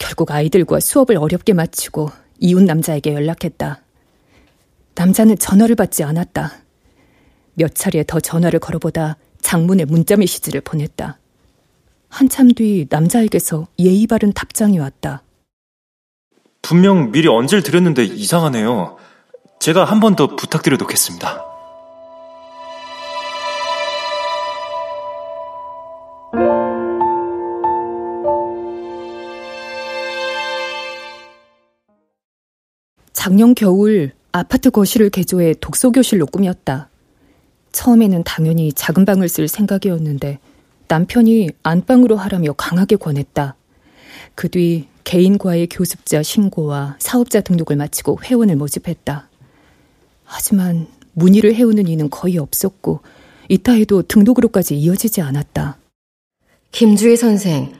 결국 0.00 0.32
아이들과 0.32 0.80
수업을 0.80 1.16
어렵게 1.18 1.52
마치고 1.52 2.10
이웃 2.40 2.62
남자에게 2.64 3.14
연락했다. 3.14 3.82
남자는 4.96 5.38
전화를 5.38 5.76
받지 5.76 6.02
않았다. 6.02 6.52
몇 7.54 7.74
차례 7.74 8.02
더 8.04 8.18
전화를 8.18 8.58
걸어보다 8.60 9.16
장문의 9.42 9.86
문자 9.86 10.16
메시지를 10.16 10.62
보냈다. 10.62 11.18
한참 12.08 12.50
뒤 12.52 12.86
남자에게서 12.90 13.68
예의 13.78 14.06
바른 14.06 14.32
답장이 14.32 14.78
왔다. 14.78 15.22
분명 16.62 17.12
미리 17.12 17.28
언질 17.28 17.62
드렸는데 17.62 18.04
이상하네요. 18.04 18.96
제가 19.60 19.84
한 19.84 20.00
번 20.00 20.16
더 20.16 20.34
부탁드려 20.34 20.76
놓겠습니다. 20.78 21.44
작년 33.20 33.54
겨울 33.54 34.12
아파트 34.32 34.70
거실을 34.70 35.10
개조해 35.10 35.52
독서교실로 35.60 36.24
꾸몄다. 36.24 36.88
처음에는 37.70 38.22
당연히 38.24 38.72
작은 38.72 39.04
방을 39.04 39.28
쓸 39.28 39.46
생각이었는데 39.46 40.38
남편이 40.88 41.50
안방으로 41.62 42.16
하라며 42.16 42.54
강하게 42.54 42.96
권했다. 42.96 43.56
그 44.34 44.48
뒤 44.48 44.88
개인과의 45.04 45.66
교습자 45.66 46.22
신고와 46.22 46.96
사업자 46.98 47.42
등록을 47.42 47.76
마치고 47.76 48.20
회원을 48.24 48.56
모집했다. 48.56 49.28
하지만 50.24 50.86
문의를 51.12 51.54
해오는 51.54 51.88
이는 51.88 52.08
거의 52.08 52.38
없었고 52.38 53.00
이따 53.50 53.72
해도 53.72 54.00
등록으로까지 54.00 54.78
이어지지 54.78 55.20
않았다. 55.20 55.76
김주희 56.72 57.18
선생, 57.18 57.74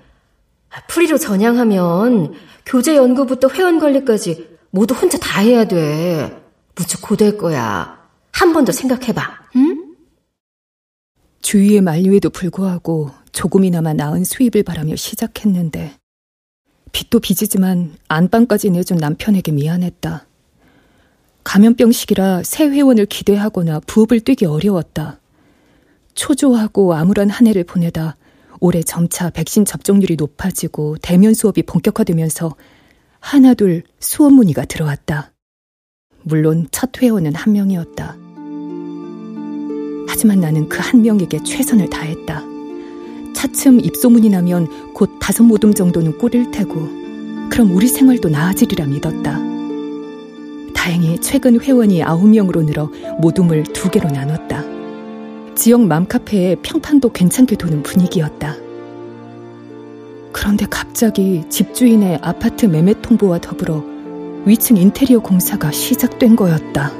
프리로 0.91 1.17
전향하면 1.17 2.35
교재 2.67 2.95
연구부터 2.95 3.49
회원 3.49 3.79
관리까지 3.79 4.50
모두 4.71 4.95
혼자 4.95 5.19
다 5.19 5.41
해야 5.41 5.65
돼. 5.65 6.43
무척 6.75 7.03
고될 7.03 7.37
거야. 7.39 7.99
한 8.33 8.53
번 8.53 8.65
더 8.65 8.73
생각해봐, 8.73 9.23
응? 9.57 9.95
주위의 11.43 11.81
만류에도 11.83 12.31
불구하고 12.31 13.11
조금이나마 13.33 13.93
나은 13.93 14.25
수입을 14.25 14.63
바라며 14.65 14.97
시작했는데 14.97 15.93
빚도 16.93 17.21
빚이지만 17.21 17.97
안방까지 18.09 18.71
내준 18.71 18.97
남편에게 18.99 19.53
미안했다. 19.53 20.27
감염병 21.45 21.93
시기라 21.93 22.43
새 22.45 22.65
회원을 22.69 23.07
기대하거나 23.07 23.81
부업을 23.87 24.21
뛰기 24.21 24.47
어려웠다. 24.47 25.19
초조하고 26.15 26.95
암울한 26.95 27.31
한 27.31 27.47
해를 27.47 27.65
보내다 27.65 28.17
올해 28.61 28.83
점차 28.83 29.31
백신 29.31 29.65
접종률이 29.65 30.17
높아지고 30.17 30.97
대면 31.03 31.35
수업이 31.35 31.63
본격화되면서 31.63 32.55
하나둘 33.21 33.85
수업 34.01 34.33
문의가 34.33 34.65
들어왔다. 34.65 35.33
물론 36.23 36.67
첫 36.71 36.91
회원은 37.01 37.35
한 37.35 37.53
명이었다. 37.53 38.17
하지만 40.09 40.41
나는 40.41 40.69
그 40.69 40.81
한 40.81 41.03
명에게 41.03 41.43
최선을 41.45 41.89
다했다. 41.89 42.43
차츰 43.35 43.79
입소문이 43.81 44.29
나면 44.31 44.93
곧 44.93 45.19
다섯 45.21 45.45
모둠 45.45 45.73
정도는 45.73 46.19
꿀일 46.19 46.51
테고, 46.51 46.75
그럼 47.51 47.71
우리 47.75 47.87
생활도 47.87 48.29
나아지리라 48.29 48.87
믿었다. 48.87 49.39
다행히 50.75 51.19
최근 51.21 51.61
회원이 51.61 52.03
아홉 52.03 52.29
명으로 52.29 52.63
늘어 52.63 52.91
모둠을 53.21 53.63
두 53.65 53.91
개로 53.91 54.11
나눴다. 54.11 54.65
지역 55.55 55.83
맘카페에 55.83 56.57
평판도 56.57 57.13
괜찮게 57.13 57.57
도는 57.57 57.83
분위기였다. 57.83 58.57
그런데 60.33 60.67
갑자기 60.67 61.45
집주인의 61.49 62.19
아파트 62.23 62.67
매매 62.67 62.95
통보와 63.01 63.41
더불어 63.41 63.85
위층 64.47 64.77
인테리어 64.77 65.21
공사가 65.21 65.71
시작된 65.71 66.37
거였다. 66.37 66.93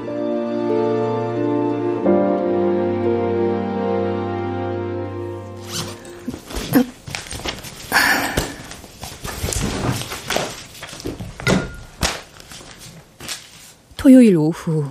토요일 13.97 14.37
오후 14.37 14.87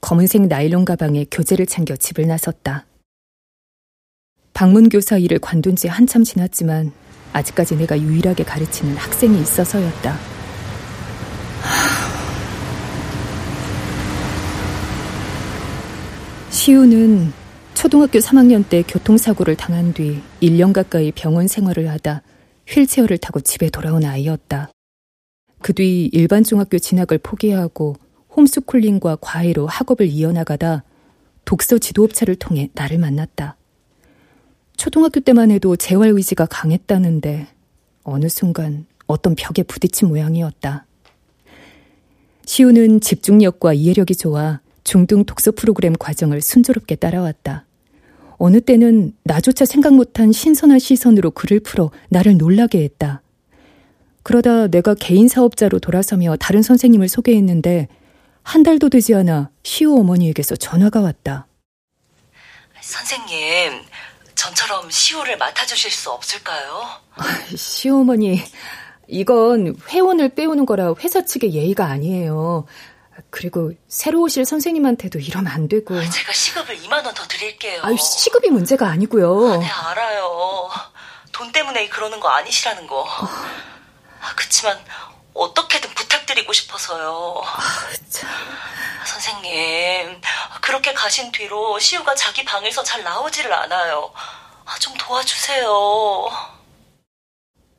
검은색 0.00 0.46
나일론 0.46 0.84
가방에 0.84 1.26
교재를 1.30 1.66
챙겨 1.66 1.96
집을 1.96 2.26
나섰다. 2.26 2.86
방문 4.52 4.88
교사 4.88 5.16
일을 5.16 5.38
관둔 5.38 5.76
지 5.76 5.86
한참 5.86 6.24
지났지만 6.24 6.92
아직까지 7.32 7.76
내가 7.76 8.00
유일하게 8.00 8.44
가르치는 8.44 8.96
학생이 8.96 9.40
있어서였다. 9.40 10.16
시우는 16.50 17.32
초등학교 17.74 18.18
3학년 18.18 18.68
때 18.68 18.82
교통사고를 18.82 19.56
당한 19.56 19.92
뒤 19.92 20.20
1년 20.42 20.72
가까이 20.72 21.12
병원 21.12 21.46
생활을 21.46 21.88
하다 21.90 22.22
휠체어를 22.66 23.18
타고 23.18 23.40
집에 23.40 23.70
돌아온 23.70 24.04
아이였다. 24.04 24.70
그 25.62 25.72
뒤 25.74 26.08
일반 26.12 26.44
중학교 26.44 26.78
진학을 26.78 27.18
포기하고 27.18 27.96
홈스쿨링과 28.36 29.18
과외로 29.20 29.66
학업을 29.66 30.06
이어나가다 30.06 30.84
독서 31.44 31.78
지도업체를 31.78 32.36
통해 32.36 32.70
나를 32.74 32.98
만났다. 32.98 33.57
초등학교 34.78 35.18
때만 35.18 35.50
해도 35.50 35.74
재활 35.74 36.10
의지가 36.10 36.46
강했다는데 36.46 37.48
어느 38.04 38.28
순간 38.28 38.86
어떤 39.08 39.34
벽에 39.34 39.64
부딪힌 39.64 40.06
모양이었다. 40.06 40.86
시우는 42.46 43.00
집중력과 43.00 43.74
이해력이 43.74 44.14
좋아 44.14 44.60
중등 44.84 45.24
독서 45.24 45.50
프로그램 45.50 45.94
과정을 45.98 46.40
순조롭게 46.40 46.94
따라왔다. 46.94 47.66
어느 48.38 48.60
때는 48.60 49.14
나조차 49.24 49.64
생각 49.64 49.94
못한 49.94 50.30
신선한 50.30 50.78
시선으로 50.78 51.32
글을 51.32 51.58
풀어 51.60 51.90
나를 52.08 52.36
놀라게 52.38 52.84
했다. 52.84 53.20
그러다 54.22 54.68
내가 54.68 54.94
개인 54.94 55.26
사업자로 55.26 55.80
돌아서며 55.80 56.36
다른 56.36 56.62
선생님을 56.62 57.08
소개했는데 57.08 57.88
한 58.44 58.62
달도 58.62 58.90
되지 58.90 59.14
않아 59.16 59.50
시우 59.64 59.98
어머니에게서 59.98 60.54
전화가 60.54 61.00
왔다. 61.00 61.48
선생님, 62.80 63.87
전처럼 64.42 64.88
시호를 64.88 65.36
맡아주실 65.36 65.90
수 65.90 66.10
없을까요? 66.12 66.88
시우 67.56 68.00
어머니, 68.02 68.40
이건 69.08 69.74
회원을 69.88 70.28
빼오는 70.36 70.64
거라 70.64 70.94
회사 71.00 71.24
측의 71.24 71.54
예의가 71.54 71.86
아니에요. 71.86 72.64
그리고 73.30 73.72
새로 73.88 74.20
오실 74.22 74.44
선생님한테도 74.44 75.18
이러면 75.18 75.52
안 75.52 75.66
되고. 75.68 75.92
제가 76.08 76.32
시급을 76.32 76.78
2만 76.82 77.04
원 77.04 77.12
더 77.14 77.26
드릴게요. 77.26 77.80
아유, 77.82 77.96
시급이 77.98 78.50
문제가 78.50 78.86
아니고요. 78.88 79.58
네, 79.58 79.68
알아요. 79.68 80.70
돈 81.32 81.50
때문에 81.50 81.88
그러는 81.88 82.20
거 82.20 82.28
아니시라는 82.28 82.86
거. 82.86 83.04
아, 84.20 84.34
그치만 84.36 84.78
어떻게든 85.38 85.90
부탁드리고 85.94 86.52
싶어서요. 86.52 87.40
아, 87.44 87.60
참. 88.08 88.28
선생님, 89.06 90.20
그렇게 90.60 90.92
가신 90.92 91.30
뒤로 91.32 91.78
시우가 91.78 92.14
자기 92.14 92.44
방에서 92.44 92.82
잘 92.82 93.02
나오지를 93.04 93.52
않아요. 93.52 94.12
아, 94.64 94.78
좀 94.80 94.94
도와주세요. 94.98 96.28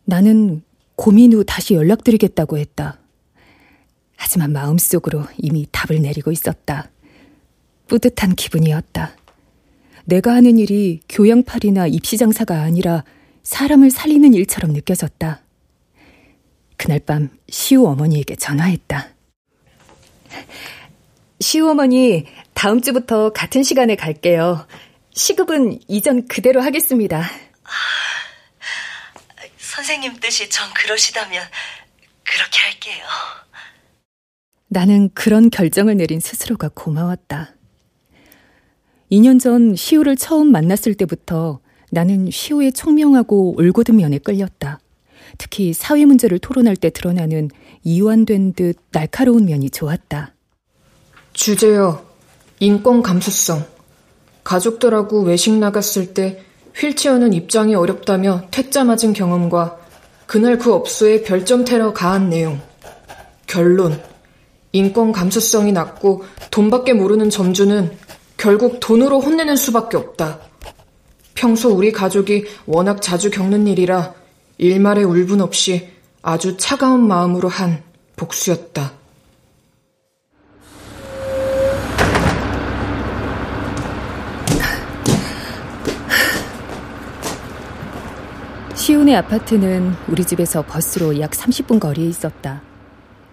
나는 0.06 0.64
고민 0.96 1.34
후 1.34 1.44
다시 1.44 1.76
연락드리겠다고 1.76 2.58
했다. 2.58 2.98
하지만 4.18 4.52
마음속으로 4.52 5.26
이미 5.38 5.68
답을 5.72 6.02
내리고 6.02 6.32
있었다. 6.32 6.90
뿌듯한 7.88 8.36
기분이었다. 8.36 9.16
내가 10.06 10.34
하는 10.34 10.58
일이 10.58 11.02
교양팔이나 11.10 11.88
입시장사가 11.88 12.62
아니라 12.62 13.04
사람을 13.44 13.92
살리는 13.92 14.34
일처럼 14.34 14.74
느껴졌다. 14.74 15.42
그날 16.80 17.00
밤 17.00 17.30
시우 17.50 17.86
어머니에게 17.86 18.38
전화했다. 18.38 19.10
시우 21.42 21.70
어머니, 21.70 22.26
다음 22.54 22.80
주부터 22.82 23.34
같은 23.34 23.64
시간에 23.64 23.98
갈게요. 23.98 24.66
시급은 25.14 25.82
이전 25.90 26.26
그대로 26.30 26.62
하겠습니다. 26.62 27.20
아, 27.20 27.70
선생님 29.58 30.22
뜻이 30.22 30.50
전 30.50 30.74
그러시다면 30.74 31.44
그렇게 32.24 32.60
할게요. 32.62 33.06
나는 34.70 35.10
그런 35.14 35.50
결정을 35.50 35.98
내린 35.98 36.22
스스로가 36.22 36.70
고마웠다. 36.74 37.56
2년 39.12 39.42
전 39.42 39.76
시우를 39.76 40.16
처음 40.16 40.50
만났을 40.54 40.94
때부터 40.94 41.60
나는 41.92 42.32
시우의 42.32 42.72
총명하고 42.72 43.58
올곧은 43.58 43.98
면에 43.98 44.18
끌렸다. 44.18 44.80
특히 45.40 45.74
사회 45.74 46.06
문제를 46.06 46.38
토론할 46.38 46.76
때 46.76 46.92
드러나는 46.92 47.50
이완된 47.84 48.54
듯 48.54 48.76
날카로운 48.92 49.46
면이 49.46 49.72
좋았다. 49.72 50.36
주제요. 51.34 52.06
인권 52.60 53.02
감수성. 53.02 53.66
가족들하고 54.44 55.22
외식 55.22 55.54
나갔을 55.54 56.14
때 56.14 56.44
휠체어는 56.76 57.34
입장이 57.34 57.74
어렵다며 57.74 58.44
퇴짜 58.52 58.84
맞은 58.84 59.14
경험과 59.14 59.80
그날 60.28 60.58
그 60.58 60.74
업소에 60.74 61.24
별점 61.24 61.64
테러 61.66 61.94
가한 61.94 62.30
내용. 62.30 62.60
결론. 63.48 64.00
인권 64.74 65.12
감수성이 65.12 65.72
낮고 65.72 66.24
돈밖에 66.52 66.94
모르는 66.94 67.30
점주는 67.30 67.92
결국 68.36 68.80
돈으로 68.82 69.22
혼내는 69.22 69.56
수밖에 69.56 69.96
없다. 69.96 70.40
평소 71.34 71.70
우리 71.70 71.94
가족이 71.94 72.46
워낙 72.66 73.02
자주 73.02 73.32
겪는 73.32 73.66
일이라 73.68 74.19
일말의 74.60 75.06
울분 75.06 75.40
없이 75.40 75.88
아주 76.22 76.58
차가운 76.58 77.08
마음으로 77.08 77.48
한 77.48 77.82
복수였다. 78.18 78.92
시운의 88.76 89.16
아파트는 89.16 89.94
우리 90.10 90.26
집에서 90.26 90.62
버스로 90.66 91.18
약 91.22 91.32
30분 91.32 91.80
거리에 91.80 92.10
있었다. 92.10 92.62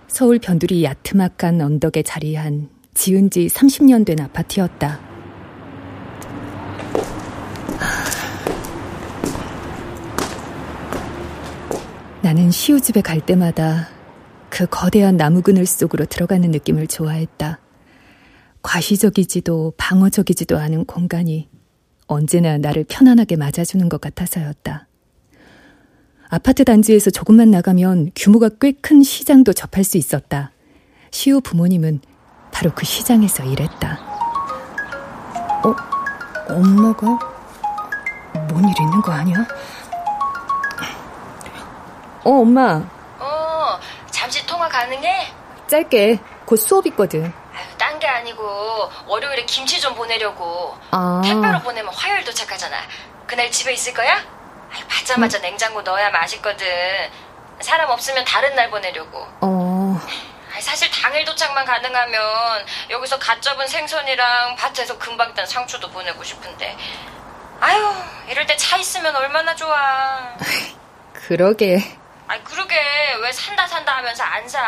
서울 0.07 0.39
변두리 0.39 0.85
야트막한 0.85 1.61
언덕에 1.61 2.05
자리한 2.05 2.69
지은 2.95 3.31
지 3.31 3.49
30년 3.49 4.07
된 4.07 4.21
아파트였다. 4.21 5.06
나는 12.37 12.51
시우 12.51 12.79
집에 12.83 13.01
갈 13.01 13.25
때마다 13.25 13.89
그 14.51 14.67
거대한 14.67 15.17
나무 15.17 15.41
그늘 15.41 15.65
속으로 15.65 16.05
들어가는 16.05 16.51
느낌을 16.51 16.87
좋아했다. 16.87 17.59
과시적이지도 18.61 19.73
방어적이지도 19.79 20.59
않은 20.59 20.85
공간이 20.85 21.49
언제나 22.07 22.59
나를 22.59 22.85
편안하게 22.87 23.37
맞아주는 23.37 23.89
것 23.89 24.03
같아서였다. 24.03 24.87
아파트 26.29 26.65
단지에서 26.67 27.09
조금만 27.09 27.51
나가면 27.51 28.11
규모가 28.15 28.51
꽤 28.61 28.73
큰 28.83 29.03
시장도 29.03 29.55
접할 29.55 29.83
수 29.83 29.97
있었다. 29.97 30.53
시우 31.11 31.41
부모님은 31.41 32.01
바로 32.53 32.71
그 32.75 32.85
시장에서 32.85 33.45
일했다. 33.45 33.99
어? 35.65 35.75
엄마가? 36.53 37.19
뭔 38.51 38.63
일 38.69 38.75
있는 38.79 39.01
거 39.01 39.11
아니야? 39.13 39.47
어, 42.27 42.41
엄마. 42.41 42.83
어, 43.21 43.79
잠시 44.11 44.45
통화 44.47 44.69
가능해? 44.69 45.33
짧게. 45.69 46.19
곧 46.45 46.57
수업 46.57 46.85
있거든. 46.89 47.33
딴 47.79 47.99
게 48.01 48.07
아니고 48.09 48.91
월요일에 49.07 49.45
김치 49.47 49.81
좀 49.81 49.95
보내려고. 49.95 50.77
아. 50.91 51.23
택배로 51.25 51.61
보내면 51.61 51.95
화요일 51.95 52.25
도착하잖아. 52.25 52.77
그날 53.29 53.49
집에 53.51 53.73
있을 53.73 53.95
거야? 53.95 54.17
받자마자 54.91 55.39
응? 55.39 55.43
냉장고 55.43 55.81
넣어야 55.83 56.11
맛있거든. 56.11 56.67
사람 57.61 57.89
없으면 57.91 58.25
다른 58.25 58.55
날 58.57 58.69
보내려고. 58.71 59.25
어. 59.41 60.01
사실 60.61 60.91
당일 60.91 61.25
도착만 61.25 61.65
가능하면 61.65 62.21
여기서 62.91 63.19
갓 63.21 63.41
잡은 63.41 63.67
생선이랑 63.69 64.57
밭에서 64.57 64.99
금방 64.99 65.33
딴 65.35 65.47
상추도 65.47 65.89
보내고 65.91 66.25
싶은데. 66.25 66.77
아유, 67.61 67.95
이럴 68.29 68.45
때 68.47 68.57
차 68.57 68.77
있으면 68.79 69.15
얼마나 69.15 69.55
좋아. 69.55 70.35
그러게. 71.15 71.79
아, 72.29 72.43
그러게 72.43 72.75
왜 73.23 73.33
산다 73.33 73.67
산다 73.67 73.97
하면서 73.99 74.23
안 74.25 74.49
사? 74.49 74.59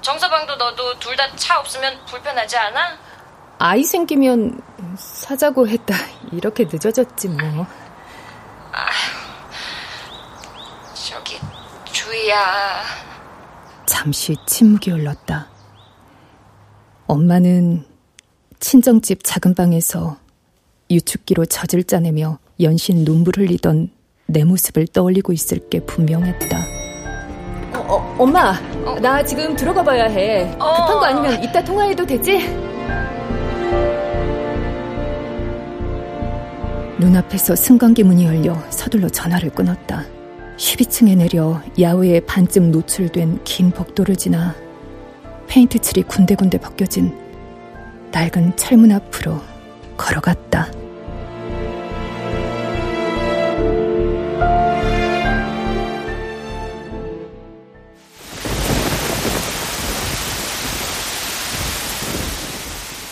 정서방도 0.00 0.56
너도 0.56 0.98
둘 0.98 1.16
다 1.16 1.26
차 1.36 1.58
없으면 1.60 2.04
불편하지 2.06 2.56
않아? 2.56 2.98
아이 3.58 3.82
생기면 3.82 4.60
사자고 4.96 5.68
했다. 5.68 5.94
이렇게 6.32 6.64
늦어졌지 6.64 7.28
뭐. 7.28 7.66
저기 10.94 11.38
주희야. 11.92 12.82
잠시 13.86 14.34
침묵이 14.46 14.90
흘렀다. 14.90 15.48
엄마는 17.06 17.86
친정집 18.60 19.20
작은 19.24 19.54
방에서 19.54 20.18
유축기로 20.90 21.46
젖을 21.46 21.84
짜내며 21.84 22.38
연신 22.60 23.04
눈물 23.04 23.34
흘리던 23.38 23.90
내 24.26 24.44
모습을 24.44 24.86
떠올리고 24.88 25.32
있을 25.32 25.58
게 25.68 25.80
분명했다. 25.80 26.58
어, 27.74 27.78
어, 27.78 28.16
엄마, 28.18 28.54
어? 28.84 28.98
나 29.00 29.24
지금 29.24 29.54
들어가 29.54 29.82
봐야 29.82 30.04
해. 30.04 30.44
어. 30.58 30.74
급한 30.74 30.98
거 30.98 31.04
아니면 31.04 31.42
이따 31.42 31.62
통화해도 31.62 32.04
되지? 32.06 32.38
눈앞에서 36.98 37.54
승강기 37.54 38.02
문이 38.02 38.24
열려 38.24 38.54
서둘러 38.70 39.08
전화를 39.08 39.50
끊었다. 39.50 40.04
12층에 40.56 41.16
내려 41.16 41.60
야외에 41.78 42.20
반쯤 42.20 42.70
노출된 42.70 43.40
긴 43.44 43.70
복도를 43.70 44.16
지나 44.16 44.54
페인트 45.46 45.78
칠이 45.78 46.04
군데군데 46.04 46.58
벗겨진 46.58 47.14
낡은 48.10 48.56
철문 48.56 48.90
앞으로 48.92 49.38
걸어갔다. 49.98 50.68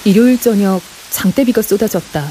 일요일 0.05 0.39
저녁 0.39 0.83
장대비가 1.11 1.63
쏟아졌다. 1.63 2.31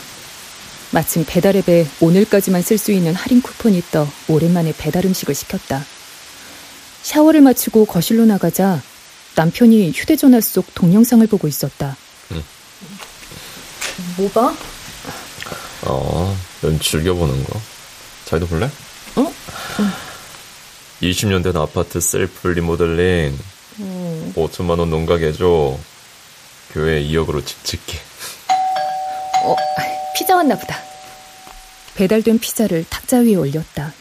마침 0.91 1.25
배달앱에 1.25 1.87
오늘까지만 2.01 2.61
쓸 2.61 2.77
수 2.77 2.91
있는 2.91 3.15
할인 3.15 3.41
쿠폰이 3.41 3.81
떠 3.91 4.07
오랜만에 4.27 4.73
배달 4.77 5.05
음식을 5.05 5.33
시켰다. 5.33 5.83
샤워를 7.01 7.41
마치고 7.41 7.85
거실로 7.85 8.25
나가자 8.25 8.81
남편이 9.35 9.91
휴대전화 9.91 10.39
속 10.41 10.73
동영상을 10.75 11.25
보고 11.27 11.47
있었다. 11.47 11.97
응. 12.31 12.43
뭐 14.17 14.29
봐? 14.29 14.55
어, 15.85 16.37
넌 16.61 16.79
즐겨보는 16.79 17.43
거. 17.43 17.59
자기도 18.25 18.47
볼래? 18.47 18.65
어? 19.15 19.33
응. 19.79 19.91
20년 21.01 21.43
된 21.43 21.57
아파트 21.57 21.99
셀프 21.99 22.49
리모델링. 22.49 23.37
음. 23.79 24.33
5천만 24.35 24.77
원 24.77 24.91
농가게죠. 24.91 25.79
교회 26.71 27.01
2억으로 27.03 27.45
집 27.45 27.63
짓기. 27.63 27.97
어, 29.45 29.55
피자 30.15 30.35
왔나 30.35 30.57
보다. 30.57 30.77
배달된 31.95 32.39
피자를 32.39 32.85
탁자 32.89 33.17
위에 33.19 33.35
올렸다. 33.35 33.93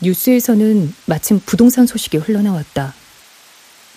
뉴스에서는 0.00 0.94
마침 1.06 1.40
부동산 1.44 1.86
소식이 1.86 2.18
흘러나왔다. 2.18 2.94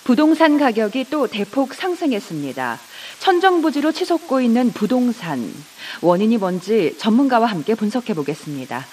부동산 0.04 0.58
가격이 0.58 1.06
또 1.10 1.28
대폭 1.28 1.74
상승했습니다. 1.74 2.80
천정부지로 3.20 3.92
치솟고 3.92 4.42
있는 4.42 4.72
부동산. 4.72 5.54
원인이 6.02 6.38
뭔지 6.38 6.96
전문가와 6.98 7.48
함께 7.48 7.76
분석해 7.76 8.14
보겠습니다. 8.16 8.86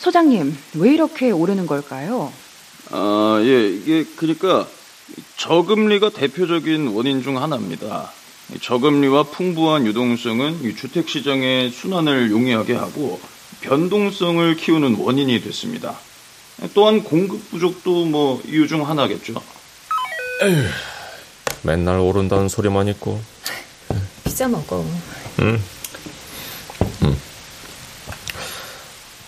소장님, 0.00 0.56
왜 0.74 0.92
이렇게 0.92 1.30
오르는 1.30 1.66
걸까요? 1.66 2.32
아, 2.90 3.38
예, 3.44 3.68
이게 3.68 4.04
그러니까 4.16 4.66
저금리가 5.36 6.10
대표적인 6.10 6.88
원인 6.88 7.22
중 7.22 7.40
하나입니다. 7.40 8.12
저금리와 8.60 9.24
풍부한 9.24 9.86
유동성은 9.86 10.74
주택 10.76 11.08
시장의 11.08 11.70
순환을 11.70 12.30
용이하게 12.30 12.74
하고 12.74 13.20
변동성을 13.60 14.56
키우는 14.56 14.96
원인이 14.96 15.40
됐습니다. 15.42 15.98
또한 16.74 17.02
공급 17.02 17.50
부족도 17.50 18.04
뭐 18.06 18.42
이유 18.46 18.66
중 18.68 18.88
하나겠죠. 18.88 19.34
에휴, 20.42 20.64
맨날 21.62 21.98
오른다는 22.00 22.48
소리만 22.48 22.88
있고. 22.88 23.22
피자 24.24 24.48
먹어. 24.48 24.84
응. 25.40 25.60
응. 27.04 27.16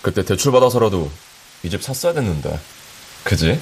그때 0.03 0.25
대출 0.25 0.53
받아서라도 0.53 1.11
이 1.63 1.69
집 1.71 1.83
샀어야 1.83 2.13
됐는데. 2.13 2.59
그지? 3.25 3.61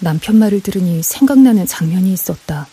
남편 0.00 0.38
말을 0.38 0.60
들으니 0.60 1.02
생각나는 1.02 1.66
장면이 1.66 2.12
있었다. 2.12 2.66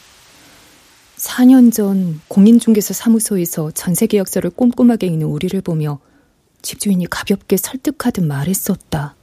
4년 1.18 1.72
전 1.72 2.20
공인중개사 2.28 2.94
사무소에서 2.94 3.72
전세 3.72 4.08
계약서를 4.08 4.50
꼼꼼하게 4.50 5.08
읽는 5.08 5.28
우리를 5.28 5.60
보며 5.62 6.00
집주인이 6.62 7.06
가볍게 7.08 7.58
설득하듯 7.58 8.24
말했었다. 8.24 9.16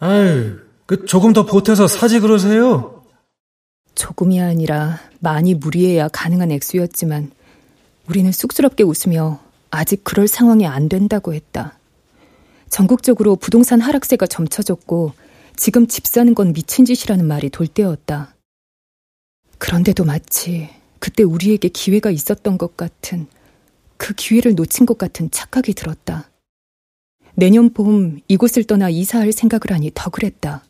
아유, 0.00 0.58
그 0.86 1.06
조금 1.06 1.32
더 1.32 1.44
보태서 1.46 1.86
사지 1.86 2.20
그러세요. 2.20 3.02
조금이 3.94 4.40
아니라 4.40 5.00
많이 5.18 5.54
무리해야 5.54 6.08
가능한 6.08 6.52
액수였지만 6.52 7.30
우리는 8.08 8.30
쑥스럽게 8.30 8.84
웃으며 8.84 9.40
아직 9.70 10.04
그럴 10.04 10.28
상황이 10.28 10.66
안 10.66 10.88
된다고 10.88 11.34
했다. 11.34 11.78
전국적으로 12.70 13.36
부동산 13.36 13.80
하락세가 13.80 14.26
점쳐졌고 14.26 15.12
지금 15.58 15.88
집 15.88 16.06
사는 16.06 16.34
건 16.36 16.52
미친 16.52 16.84
짓이라는 16.84 17.26
말이 17.26 17.50
돌 17.50 17.66
때였다. 17.66 18.36
그런데도 19.58 20.04
마치 20.04 20.70
그때 21.00 21.24
우리에게 21.24 21.68
기회가 21.68 22.10
있었던 22.12 22.58
것 22.58 22.76
같은 22.76 23.26
그 23.96 24.14
기회를 24.14 24.54
놓친 24.54 24.86
것 24.86 24.98
같은 24.98 25.32
착각이 25.32 25.74
들었다. 25.74 26.30
내년 27.34 27.72
봄 27.72 28.20
이곳을 28.28 28.64
떠나 28.64 28.88
이사할 28.88 29.32
생각을 29.32 29.72
하니 29.72 29.90
더 29.94 30.10
그랬다. 30.10 30.64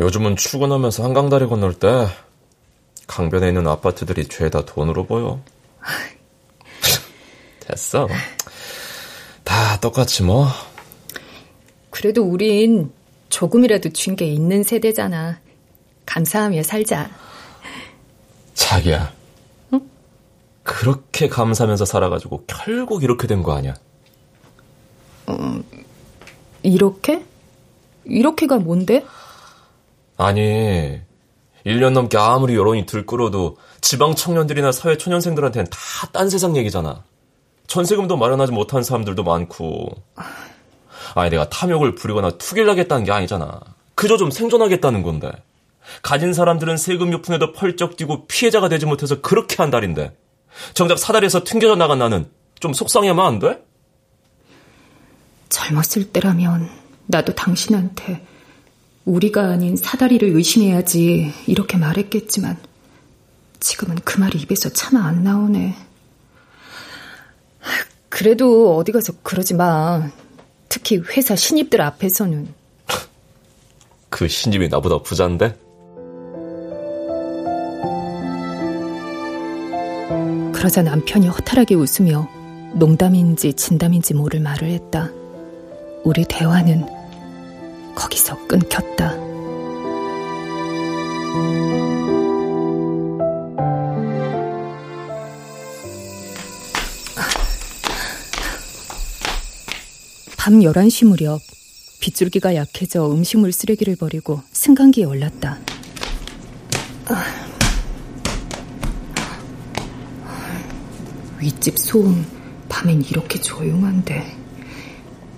요즘은 0.00 0.34
출근하면서 0.34 1.04
한강다리 1.04 1.46
건널 1.46 1.74
때 1.74 2.08
강변에 3.06 3.48
있는 3.48 3.68
아파트들이 3.68 4.26
죄다 4.26 4.64
돈으로 4.64 5.06
보여. 5.06 5.40
됐어. 7.60 8.08
다 9.44 9.78
똑같이 9.78 10.24
뭐. 10.24 10.48
그래도 11.90 12.22
우린 12.22 12.92
조금이라도 13.28 13.90
준게 13.90 14.26
있는 14.26 14.62
세대잖아. 14.62 15.40
감사하며 16.06 16.62
살자. 16.62 17.10
자기야. 18.54 19.12
응? 19.72 19.80
그렇게 20.62 21.28
감사하면서 21.28 21.84
살아가지고 21.84 22.44
결국 22.46 23.02
이렇게 23.02 23.26
된 23.26 23.42
거 23.42 23.52
아니야? 23.54 23.74
어, 25.26 25.60
이렇게? 26.62 27.24
이렇게가 28.04 28.58
뭔데? 28.58 29.04
아니, 30.16 30.98
1년 31.66 31.92
넘게 31.92 32.16
아무리 32.16 32.54
여론이 32.56 32.86
들끓어도 32.86 33.58
지방 33.80 34.14
청년들이나 34.14 34.72
사회 34.72 34.96
초년생들한테는 34.96 35.66
다 35.70 36.08
딴 36.12 36.30
세상 36.30 36.56
얘기잖아. 36.56 37.04
전세금도 37.66 38.16
마련하지 38.16 38.52
못한 38.52 38.82
사람들도 38.82 39.22
많고. 39.24 39.90
아니, 41.14 41.30
내가 41.30 41.48
탐욕을 41.48 41.94
부리거나 41.94 42.32
투기를 42.38 42.68
하겠다는 42.70 43.04
게 43.04 43.12
아니잖아. 43.12 43.60
그저 43.94 44.16
좀 44.16 44.30
생존하겠다는 44.30 45.02
건데. 45.02 45.30
가진 46.02 46.32
사람들은 46.32 46.76
세금 46.76 47.12
유품에도 47.12 47.52
펄쩍 47.52 47.96
뛰고 47.96 48.26
피해자가 48.26 48.68
되지 48.68 48.86
못해서 48.86 49.20
그렇게 49.20 49.56
한 49.56 49.70
달인데. 49.70 50.16
정작 50.74 50.98
사다리에서 50.98 51.44
튕겨져 51.44 51.76
나간 51.76 51.98
나는 51.98 52.28
좀 52.60 52.72
속상해하면 52.72 53.24
안 53.24 53.38
돼? 53.38 53.62
젊었을 55.48 56.12
때라면 56.12 56.68
나도 57.06 57.34
당신한테 57.34 58.26
우리가 59.04 59.48
아닌 59.48 59.76
사다리를 59.76 60.28
의심해야지 60.28 61.32
이렇게 61.46 61.78
말했겠지만 61.78 62.58
지금은 63.60 63.96
그 64.04 64.20
말이 64.20 64.38
입에서 64.38 64.68
차마 64.68 65.06
안 65.06 65.24
나오네. 65.24 65.74
그래도 68.08 68.76
어디 68.76 68.92
가서 68.92 69.14
그러지 69.22 69.54
마. 69.54 70.10
특히 70.68 70.98
회사 70.98 71.34
신입들 71.34 71.80
앞에서는. 71.80 72.48
그 74.10 74.28
신입이 74.28 74.68
나보다 74.68 74.98
부자인데? 74.98 75.56
그러자 80.52 80.82
남편이 80.82 81.28
허탈하게 81.28 81.76
웃으며 81.76 82.28
농담인지 82.74 83.54
진담인지 83.54 84.14
모를 84.14 84.40
말을 84.40 84.68
했다. 84.70 85.10
우리 86.04 86.24
대화는 86.24 86.86
거기서 87.94 88.46
끊겼다. 88.46 89.28
밤 100.38 100.60
11시 100.60 101.04
무렵 101.06 101.42
빗줄기가 102.00 102.54
약해져 102.54 103.10
음식물 103.12 103.52
쓰레기를 103.52 103.96
버리고 103.96 104.40
승강기에 104.52 105.04
올랐다. 105.04 105.58
윗집 111.40 111.76
소음 111.78 112.24
밤엔 112.68 113.02
이렇게 113.02 113.40
조용한데 113.40 114.36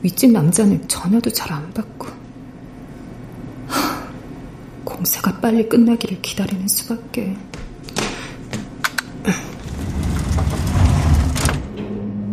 윗집 0.03 0.31
남자는 0.33 0.87
전화도 0.87 1.33
잘 1.33 1.51
안 1.53 1.73
받고 1.73 2.07
공사가 4.85 5.41
빨리 5.41 5.67
끝나기를 5.69 6.21
기다리는 6.21 6.69
수밖에. 6.69 7.35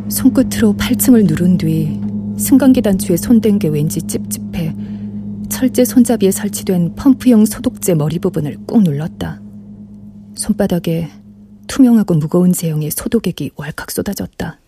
손끝으로 0.10 0.76
8층을 0.76 1.26
누른 1.28 1.58
뒤 1.58 2.07
승강기 2.38 2.82
단추에 2.82 3.18
손댄 3.18 3.60
게 3.60 3.68
왠지 3.68 4.02
찝찝해 4.02 4.76
철제 5.50 5.86
손잡이에 5.86 6.30
설치된 6.30 6.96
펌프형 6.96 7.46
소독제 7.46 7.96
머리 7.96 8.20
부분을 8.20 8.58
꾹 8.68 8.84
눌렀다. 8.84 9.42
손바닥에 10.36 11.10
투명하고 11.68 12.14
무거운 12.14 12.54
제형의 12.54 12.92
소독액이 12.92 13.52
왈칵 13.56 13.90
쏟아졌다. 13.90 14.60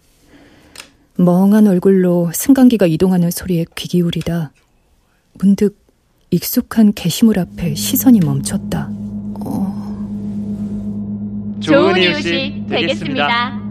멍한 1.17 1.67
얼굴로 1.67 2.31
승강기가 2.33 2.87
이동하는 2.87 3.29
소리에 3.29 3.65
귀 3.75 3.87
기울이다 3.89 4.53
문득 5.33 5.77
익숙한 6.31 6.93
게시물 6.93 7.39
앞에 7.39 7.75
시선이 7.75 8.21
멈췄다. 8.21 8.89
어... 9.41 9.79
좋은 11.59 11.97
이웃이 12.01 12.65
되겠습니다. 12.67 13.61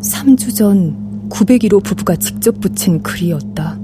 3주 0.00 0.54
전 0.54 1.03
901호 1.28 1.82
부부가 1.82 2.16
직접 2.16 2.60
붙인 2.60 3.02
글이었다. 3.02 3.78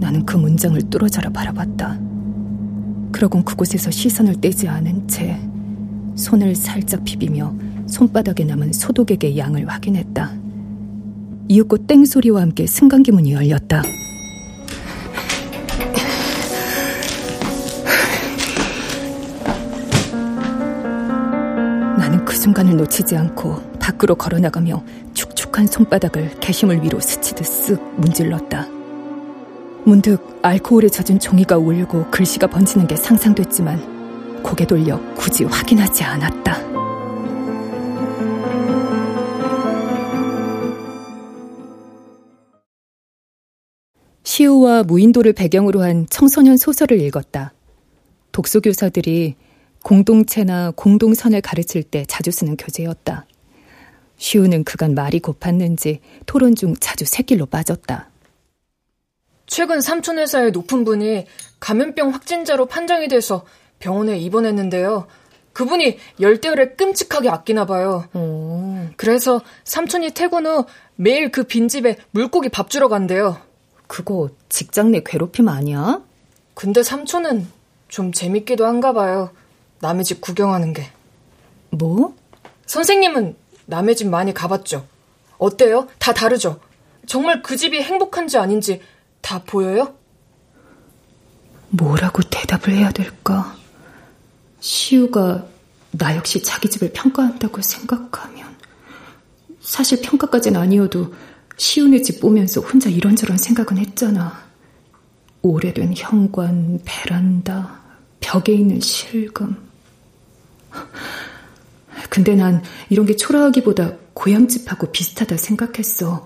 나는 0.00 0.24
그 0.26 0.36
문장을 0.36 0.80
뚫어져라 0.90 1.30
바라봤다. 1.30 1.98
그러곤 3.12 3.44
그곳에서 3.44 3.90
시선을 3.90 4.40
떼지 4.40 4.68
않은 4.68 5.06
채 5.08 5.38
손을 6.16 6.54
살짝 6.54 7.04
비비며 7.04 7.54
손바닥에 7.86 8.44
남은 8.44 8.72
소독액의 8.72 9.38
양을 9.38 9.68
확인했다. 9.68 10.32
이윽고 11.48 11.86
땡 11.86 12.04
소리와 12.04 12.42
함께 12.42 12.66
승강기 12.66 13.12
문이 13.12 13.32
열렸다. 13.32 13.82
나는 21.98 22.24
그 22.24 22.34
순간을 22.34 22.76
놓치지 22.76 23.16
않고 23.16 23.78
밖으로 23.78 24.14
걸어나가며 24.14 24.82
축축한 25.54 25.68
손바닥을 25.68 26.40
게시물 26.40 26.82
위로 26.82 26.98
스치듯 26.98 27.46
쓱 27.46 27.80
문질렀다. 27.96 28.66
문득 29.84 30.40
알코올에 30.42 30.88
젖은 30.88 31.20
종이가 31.20 31.58
울고 31.58 32.10
글씨가 32.10 32.48
번지는 32.48 32.88
게 32.88 32.96
상상됐지만 32.96 34.42
고개 34.42 34.66
돌려 34.66 35.00
굳이 35.14 35.44
확인하지 35.44 36.02
않았다. 36.02 36.74
시우와 44.24 44.82
무인도를 44.82 45.32
배경으로 45.34 45.82
한 45.82 46.06
청소년 46.10 46.56
소설을 46.56 47.00
읽었다. 47.00 47.54
독서교사들이 48.32 49.36
공동체나 49.84 50.72
공동선을 50.74 51.40
가르칠 51.42 51.84
때 51.84 52.04
자주 52.08 52.32
쓰는 52.32 52.56
교재였다. 52.56 53.26
시우는 54.16 54.64
그간 54.64 54.94
말이 54.94 55.20
고팠는지 55.20 56.00
토론 56.26 56.54
중 56.54 56.74
자주 56.76 57.04
새길로 57.04 57.46
빠졌다. 57.46 58.08
최근 59.46 59.80
삼촌 59.80 60.18
회사의 60.18 60.52
높은 60.52 60.84
분이 60.84 61.26
감염병 61.60 62.12
확진자로 62.12 62.66
판정이 62.66 63.08
돼서 63.08 63.44
병원에 63.78 64.18
입원했는데요. 64.18 65.06
그분이 65.52 65.98
열대어를 66.20 66.76
끔찍하게 66.76 67.28
아끼나 67.28 67.64
봐요. 67.64 68.08
오. 68.14 68.88
그래서 68.96 69.40
삼촌이 69.64 70.12
퇴근 70.12 70.46
후 70.46 70.64
매일 70.96 71.30
그 71.30 71.44
빈집에 71.44 71.96
물고기 72.10 72.48
밥 72.48 72.70
주러 72.70 72.88
간대요. 72.88 73.38
그거 73.86 74.30
직장 74.48 74.90
내 74.90 75.02
괴롭힘 75.04 75.48
아니야? 75.48 76.00
근데 76.54 76.82
삼촌은 76.82 77.46
좀 77.88 78.12
재밌기도 78.12 78.66
한가 78.66 78.92
봐요. 78.92 79.30
남의 79.80 80.04
집 80.04 80.20
구경하는 80.20 80.72
게. 80.72 80.86
뭐? 81.70 82.14
선생님은 82.66 83.36
남의 83.66 83.96
집 83.96 84.08
많이 84.08 84.32
가봤죠? 84.34 84.86
어때요? 85.38 85.88
다 85.98 86.12
다르죠? 86.12 86.60
정말 87.06 87.42
그 87.42 87.56
집이 87.56 87.80
행복한지 87.80 88.38
아닌지 88.38 88.80
다 89.20 89.42
보여요? 89.44 89.94
뭐라고 91.70 92.22
대답을 92.22 92.74
해야 92.74 92.90
될까? 92.92 93.56
시우가 94.60 95.46
나 95.92 96.16
역시 96.16 96.42
자기 96.42 96.68
집을 96.68 96.92
평가한다고 96.92 97.60
생각하면 97.62 98.54
사실 99.60 100.00
평가까진 100.02 100.56
아니어도 100.56 101.14
시우네 101.56 102.02
집 102.02 102.20
보면서 102.20 102.60
혼자 102.60 102.90
이런저런 102.90 103.36
생각은 103.36 103.78
했잖아. 103.78 104.44
오래된 105.42 105.94
현관, 105.96 106.80
베란다, 106.84 107.80
벽에 108.20 108.52
있는 108.52 108.80
실금. 108.80 109.56
근데 112.14 112.36
난 112.36 112.62
이런 112.90 113.06
게 113.06 113.16
초라하기보다 113.16 113.96
고향집하고 114.14 114.92
비슷하다 114.92 115.36
생각했어. 115.36 116.24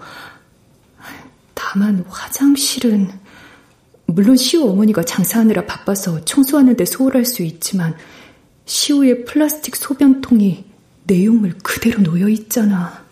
다만 1.55 2.05
화장실은 2.07 3.11
물론 4.05 4.37
시우 4.37 4.69
어머니가 4.69 5.03
장사하느라 5.03 5.65
바빠서 5.65 6.23
청소하는데 6.27 6.85
소홀할 6.85 7.25
수 7.25 7.43
있지만 7.43 7.97
시우의 8.67 9.25
플라스틱 9.25 9.77
소변통이 9.77 10.67
내용물 11.05 11.57
그대로 11.63 12.03
놓여 12.03 12.29
있잖아. 12.29 13.03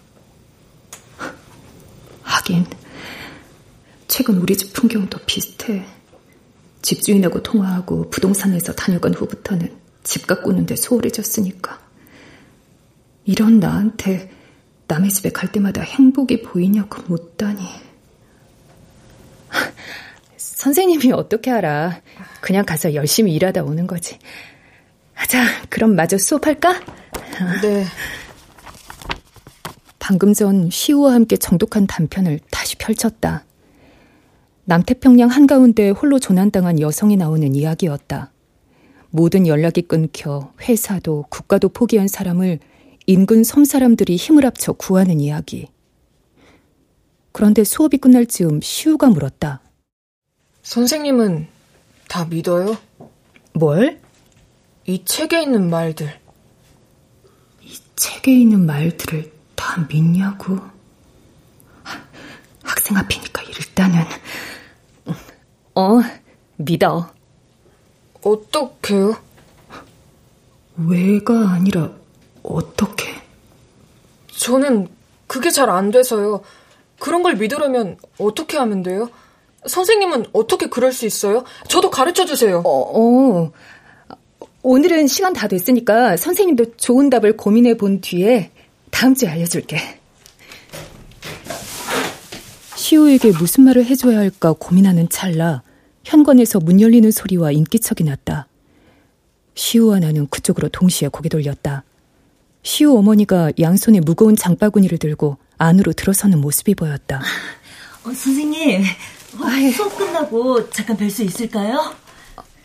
하긴 2.24 2.66
최근 4.06 4.36
우리 4.36 4.54
집 4.54 4.74
풍경도 4.74 5.20
비슷해. 5.24 5.82
집주인하고 6.82 7.42
통화하고 7.42 8.10
부동산에서 8.10 8.74
다녀간 8.74 9.14
후부터는 9.14 9.74
집 10.04 10.26
가꾸는데 10.26 10.76
소홀해졌으니까. 10.76 11.85
이런 13.26 13.58
나한테 13.58 14.30
남의 14.86 15.10
집에 15.10 15.30
갈 15.30 15.50
때마다 15.50 15.82
행복이 15.82 16.42
보이냐고 16.42 17.02
묻다니. 17.08 17.60
선생님이 20.36 21.12
어떻게 21.12 21.50
알아? 21.50 22.00
그냥 22.40 22.64
가서 22.64 22.94
열심히 22.94 23.34
일하다 23.34 23.64
오는 23.64 23.86
거지. 23.86 24.18
자, 25.28 25.44
그럼 25.68 25.96
마저 25.96 26.16
수업할까? 26.16 26.80
네. 27.62 27.84
방금 29.98 30.32
전 30.32 30.70
시우와 30.70 31.14
함께 31.14 31.36
정독한 31.36 31.88
단편을 31.88 32.38
다시 32.50 32.76
펼쳤다. 32.76 33.44
남태평양 34.66 35.30
한가운데 35.30 35.90
홀로 35.90 36.20
조난당한 36.20 36.80
여성이 36.80 37.16
나오는 37.16 37.54
이야기였다. 37.54 38.32
모든 39.10 39.46
연락이 39.48 39.82
끊겨 39.82 40.52
회사도 40.60 41.26
국가도 41.28 41.70
포기한 41.70 42.06
사람을 42.06 42.60
인근 43.08 43.44
섬 43.44 43.64
사람들이 43.64 44.16
힘을 44.16 44.44
합쳐 44.44 44.72
구하는 44.72 45.20
이야기. 45.20 45.68
그런데 47.30 47.62
수업이 47.62 47.98
끝날 47.98 48.26
즈음 48.26 48.60
시우가 48.60 49.08
물었다. 49.10 49.60
선생님은 50.62 51.46
다 52.08 52.24
믿어요? 52.24 52.76
뭘? 53.52 54.00
이 54.86 55.04
책에 55.04 55.42
있는 55.42 55.70
말들. 55.70 56.18
이 57.62 57.78
책에 57.94 58.32
있는 58.32 58.66
말들을 58.66 59.32
다 59.54 59.86
믿냐고? 59.88 60.58
학생 62.64 62.96
앞이니까 62.96 63.42
일단은. 63.42 64.02
어, 65.76 66.00
믿어. 66.56 67.12
어떻게요? 68.22 69.16
왜가 70.76 71.50
아니라 71.50 71.92
어떻게? 72.46 73.06
저는 74.28 74.88
그게 75.26 75.50
잘 75.50 75.68
안 75.70 75.90
돼서요. 75.90 76.42
그런 76.98 77.22
걸 77.22 77.34
믿으려면 77.36 77.96
어떻게 78.18 78.56
하면 78.58 78.82
돼요? 78.82 79.10
선생님은 79.66 80.26
어떻게 80.32 80.66
그럴 80.66 80.92
수 80.92 81.06
있어요? 81.06 81.44
저도 81.68 81.90
가르쳐 81.90 82.24
주세요. 82.24 82.62
어, 82.64 83.00
어. 83.00 83.52
오늘은 84.62 85.06
시간 85.06 85.32
다 85.32 85.48
됐으니까 85.48 86.16
선생님도 86.16 86.76
좋은 86.76 87.10
답을 87.10 87.36
고민해 87.36 87.76
본 87.76 88.00
뒤에 88.00 88.50
다음 88.90 89.14
주에 89.14 89.28
알려줄게. 89.28 89.78
시우에게 92.76 93.32
무슨 93.32 93.64
말을 93.64 93.84
해줘야 93.84 94.18
할까 94.18 94.52
고민하는 94.52 95.08
찰나 95.08 95.62
현관에서 96.04 96.60
문 96.60 96.80
열리는 96.80 97.10
소리와 97.10 97.50
인기척이 97.50 98.04
났다. 98.04 98.46
시우와 99.54 99.98
나는 100.00 100.28
그쪽으로 100.28 100.68
동시에 100.68 101.08
고개 101.08 101.28
돌렸다. 101.28 101.84
시우 102.66 102.98
어머니가 102.98 103.52
양손에 103.60 104.00
무거운 104.00 104.34
장바구니를 104.34 104.98
들고 104.98 105.36
안으로 105.56 105.92
들어서는 105.92 106.40
모습이 106.40 106.74
보였다. 106.74 107.20
어, 108.02 108.12
선생님, 108.12 108.82
어, 108.82 109.72
수업 109.72 109.96
끝나고 109.96 110.68
잠깐 110.70 110.96
뵐 110.96 111.08
수 111.08 111.22
있을까요? 111.22 111.94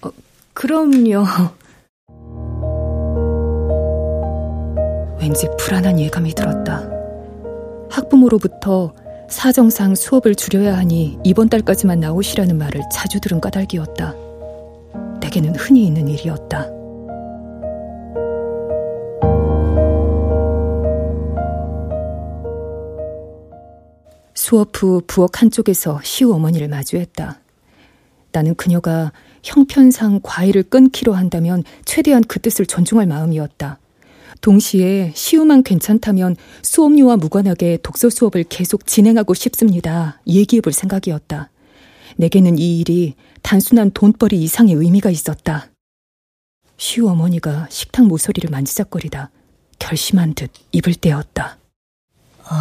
어, 0.02 0.10
그럼요. 0.54 1.24
왠지 5.20 5.48
불안한 5.60 6.00
예감이 6.00 6.34
들었다. 6.34 6.90
학부모로부터 7.92 8.96
사정상 9.30 9.94
수업을 9.94 10.34
줄여야 10.34 10.78
하니 10.78 11.20
이번 11.24 11.48
달까지만 11.48 12.00
나오시라는 12.00 12.58
말을 12.58 12.82
자주 12.92 13.22
들은 13.22 13.40
까닭이었다. 13.40 14.16
내게는 15.22 15.56
흔히 15.58 15.86
있는 15.86 16.08
일이었다. 16.08 16.81
수업 24.52 24.72
후 24.76 25.02
부엌 25.08 25.42
한쪽에서 25.42 26.02
시우 26.04 26.34
어머니를 26.34 26.68
마주했다. 26.68 27.40
나는 28.34 28.54
그녀가 28.56 29.14
형편상 29.44 30.20
과일을 30.22 30.64
끊기로 30.64 31.14
한다면 31.14 31.64
최대한 31.86 32.22
그 32.22 32.42
뜻을 32.42 32.66
존중할 32.66 33.08
마음이었다. 33.08 33.80
동시에 34.42 35.14
시우만 35.16 35.64
괜찮다면 35.64 36.36
수업료와 36.64 37.16
무관하게 37.16 37.78
독서 37.82 38.10
수업을 38.10 38.44
계속 38.44 38.86
진행하고 38.86 39.36
싶습니다. 39.36 40.20
얘기해 40.28 40.60
볼 40.60 40.74
생각이었다. 40.74 41.50
내게는 42.18 42.60
이 42.60 42.82
일이 42.82 43.16
단순한 43.44 43.92
돈벌이 43.92 44.36
이상의 44.44 44.76
의미가 44.76 45.12
있었다. 45.12 45.70
시우 46.76 47.08
어머니가 47.08 47.68
식탁 47.70 48.06
모서리를 48.06 48.50
만지작거리다 48.50 49.32
결심한 49.80 50.34
듯 50.34 50.52
입을 50.74 50.96
떼었다. 50.96 51.58
어, 52.50 52.56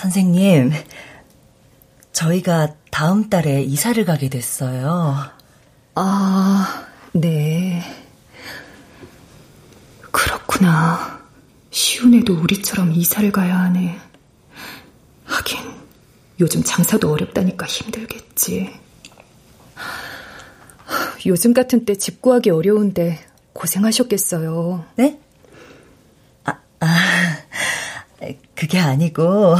선생님, 0.00 0.72
저희가 2.12 2.74
다음 2.90 3.28
달에 3.28 3.62
이사를 3.62 4.02
가게 4.06 4.30
됐어요. 4.30 5.14
아, 5.94 6.86
네. 7.12 7.82
그렇구나. 10.10 11.20
시운에도 11.70 12.32
우리처럼 12.32 12.92
이사를 12.92 13.30
가야 13.30 13.58
하네. 13.58 13.98
하긴, 15.26 15.58
요즘 16.40 16.64
장사도 16.64 17.12
어렵다니까 17.12 17.66
힘들겠지. 17.66 18.72
요즘 21.26 21.52
같은 21.52 21.84
때 21.84 21.94
집 21.94 22.22
구하기 22.22 22.48
어려운데 22.48 23.18
고생하셨겠어요. 23.52 24.82
네? 24.96 25.20
아, 26.44 26.56
아, 26.80 26.86
그게 28.54 28.78
아니고, 28.78 29.56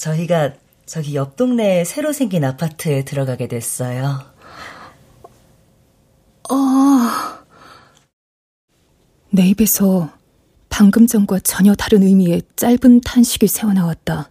저희가 0.00 0.54
저기 0.86 1.14
옆 1.14 1.36
동네에 1.36 1.84
새로 1.84 2.12
생긴 2.12 2.42
아파트에 2.44 3.04
들어가게 3.04 3.48
됐어요. 3.48 4.18
아. 6.48 7.44
내 9.30 9.46
입에서 9.48 10.10
방금 10.70 11.06
전과 11.06 11.40
전혀 11.40 11.74
다른 11.74 12.02
의미의 12.02 12.42
짧은 12.56 13.02
탄식이 13.02 13.46
새어나왔다. 13.46 14.30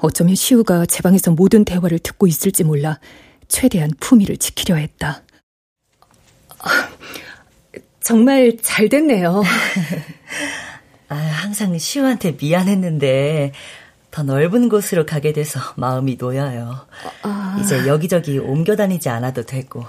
어쩌면 0.00 0.34
시우가 0.34 0.86
제 0.86 1.02
방에서 1.02 1.32
모든 1.32 1.64
대화를 1.64 1.98
듣고 1.98 2.26
있을지 2.26 2.64
몰라 2.64 2.98
최대한 3.48 3.90
품위를 4.00 4.38
지키려 4.38 4.76
했다. 4.76 5.22
정말 8.00 8.56
잘 8.62 8.88
됐네요. 8.88 9.42
아, 11.08 11.14
항상 11.14 11.76
시우한테 11.76 12.36
미안했는데 12.40 13.52
더 14.16 14.22
넓은 14.22 14.70
곳으로 14.70 15.04
가게 15.04 15.34
돼서 15.34 15.60
마음이 15.76 16.16
놓여요. 16.18 16.86
아... 17.22 17.58
이제 17.60 17.86
여기저기 17.86 18.38
옮겨 18.38 18.74
다니지 18.74 19.10
않아도 19.10 19.44
되고. 19.44 19.84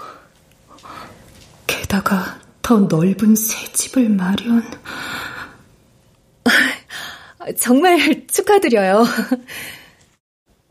게다가 1.66 2.38
더 2.62 2.78
넓은 2.80 3.38
새 3.38 3.72
집을 3.72 4.10
마련. 4.10 4.70
정말 7.58 8.28
축하드려요. 8.28 9.06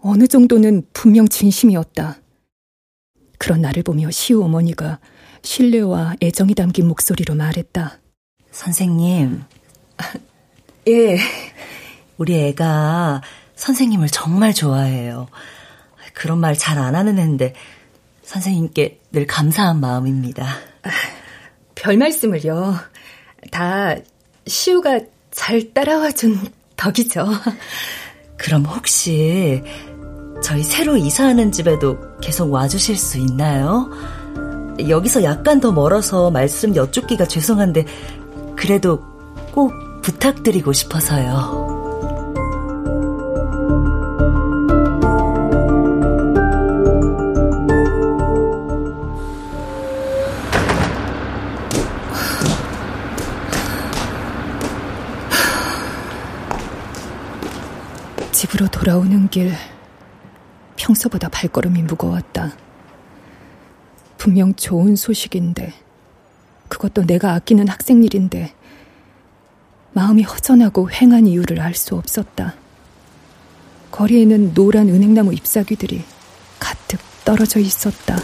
어느 0.01 0.27
정도는 0.27 0.87
분명 0.93 1.27
진심이었다. 1.27 2.19
그런 3.39 3.63
나를 3.63 3.83
보며 3.83 4.11
시우 4.11 4.45
어머니가 4.45 5.01
신뢰와 5.41 6.17
애정이 6.23 6.55
담긴 6.55 6.89
목소리로 6.89 7.35
말했다. 7.35 8.01
선생님, 8.51 9.45
예. 10.89 11.19
우리 12.19 12.35
애가 12.35 13.23
선생님을 13.57 14.09
정말 14.09 14.53
좋아해요. 14.55 15.29
그런 16.15 16.39
말 16.39 16.55
잘 16.57 16.79
안 16.79 16.95
하는 16.95 17.19
애인데 17.19 17.55
선생님께 18.23 19.01
늘 19.13 19.27
감사한 19.27 19.81
마음입니다. 19.81 20.47
별 21.75 21.97
말씀을요. 21.99 22.75
다 23.51 23.95
시우가 24.47 25.01
잘 25.31 25.73
따라와 25.75 26.13
준 26.13 26.39
덕이죠. 26.77 27.27
그럼 28.37 28.65
혹시 28.65 29.63
저희 30.43 30.63
새로 30.63 30.97
이사하는 30.97 31.53
집에도 31.53 31.99
계속 32.21 32.53
와주실 32.53 32.97
수 32.97 33.19
있나요? 33.19 33.91
여기서 34.89 35.23
약간 35.23 35.61
더 35.61 35.73
멀어서 35.73 36.31
말씀 36.31 36.77
여쭙기가 36.77 37.27
죄송한데 37.27 37.85
그래도 38.57 39.03
꼭 39.53 39.73
부탁드리고 40.03 40.73
싶어서요. 40.73 41.66
집으로 58.47 58.69
돌아오는 58.69 59.29
길 59.29 59.53
평소보다 60.77 61.29
발걸음이 61.29 61.83
무거웠다. 61.83 62.57
분명 64.19 64.55
좋은 64.55 64.95
소식인데 64.95 65.73
그것도 66.69 67.07
내가 67.07 67.35
아끼는 67.35 67.67
학생 67.69 68.05
일인데 68.05 68.55
마음이 69.93 70.23
허전하고 70.23 70.91
횡한 70.91 71.27
이유를 71.27 71.61
알 71.61 71.75
수 71.75 71.97
없었다. 71.97 72.55
거리에는 73.91 74.55
노란 74.55 74.89
은행나무 74.89 75.35
잎사귀들이 75.35 76.05
가득 76.61 77.01
떨어져 77.25 77.59
있었다. 77.59 78.17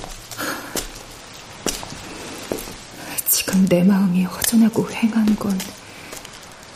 지금 3.27 3.67
내 3.67 3.83
마음이 3.83 4.25
허전하고 4.25 4.89
횡한 4.89 5.35
건 5.37 5.59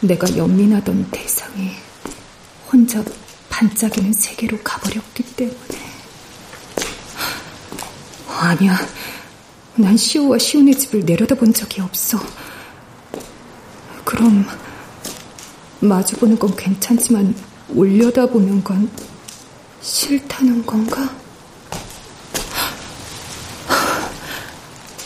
내가 0.00 0.36
연민하던 0.36 1.10
대상이 1.10 1.72
혼자 2.72 3.04
반짝이는 3.56 4.12
세계로 4.12 4.58
가버렸기 4.62 5.22
때문에. 5.34 5.56
아니야. 8.28 8.78
난 9.76 9.96
시우와 9.96 10.36
시온의 10.36 10.74
집을 10.74 11.06
내려다본 11.06 11.54
적이 11.54 11.80
없어. 11.80 12.18
그럼 14.04 14.46
마주보는 15.80 16.38
건 16.38 16.54
괜찮지만 16.54 17.34
올려다보는 17.74 18.62
건 18.62 18.90
싫다는 19.80 20.66
건가? 20.66 21.08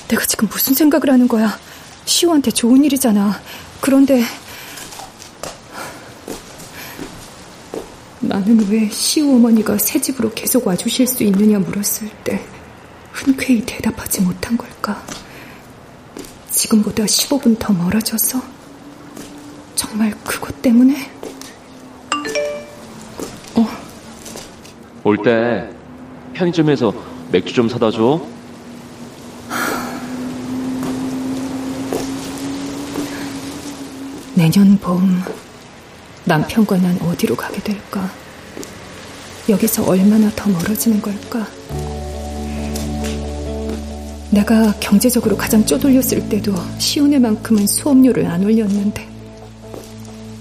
내가 0.08 0.26
지금 0.26 0.48
무슨 0.48 0.74
생각을 0.74 1.08
하는 1.10 1.28
거야? 1.28 1.56
시우한테 2.04 2.50
좋은 2.50 2.84
일이잖아. 2.84 3.40
그런데 3.80 4.24
나는 8.30 8.64
왜 8.68 8.88
시우 8.90 9.34
어머니가 9.34 9.76
새 9.78 10.00
집으로 10.00 10.30
계속 10.32 10.64
와주실 10.64 11.04
수 11.08 11.24
있느냐 11.24 11.58
물었을 11.58 12.08
때 12.22 12.40
흔쾌히 13.10 13.60
대답하지 13.66 14.20
못한 14.22 14.56
걸까? 14.56 15.04
지금보다 16.48 17.02
15분 17.06 17.58
더 17.58 17.72
멀어져서? 17.72 18.40
정말 19.74 20.14
그것 20.22 20.62
때문에? 20.62 21.10
어? 23.56 23.66
올 25.02 25.16
때 25.16 25.68
편의점에서 26.34 26.94
맥주 27.32 27.52
좀 27.52 27.68
사다 27.68 27.90
줘. 27.90 28.20
내년 34.34 34.78
봄 34.78 35.22
남편과 36.24 36.78
난 36.78 36.98
어디로 37.02 37.34
가게 37.36 37.60
될까? 37.62 38.08
여기서 39.50 39.84
얼마나 39.84 40.30
더 40.36 40.48
멀어지는 40.48 41.02
걸까? 41.02 41.44
내가 44.30 44.72
경제적으로 44.78 45.36
가장 45.36 45.66
쪼들렸을 45.66 46.28
때도 46.28 46.54
시온의만큼은 46.78 47.66
수업료를 47.66 48.26
안 48.26 48.44
올렸는데 48.44 49.08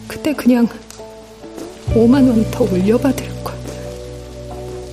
그때 0.07 0.32
그냥 0.34 0.68
5만 1.88 2.30
원 2.30 2.45
더 2.51 2.66
올려받을 2.66 3.43
걸 3.43 3.55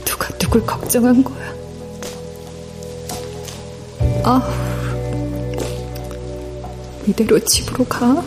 누가 0.02 0.28
누굴 0.38 0.64
걱정한 0.64 1.22
거야 1.22 1.54
아 4.24 4.42
이대로 7.06 7.38
집으로 7.40 7.84
가? 7.84 8.24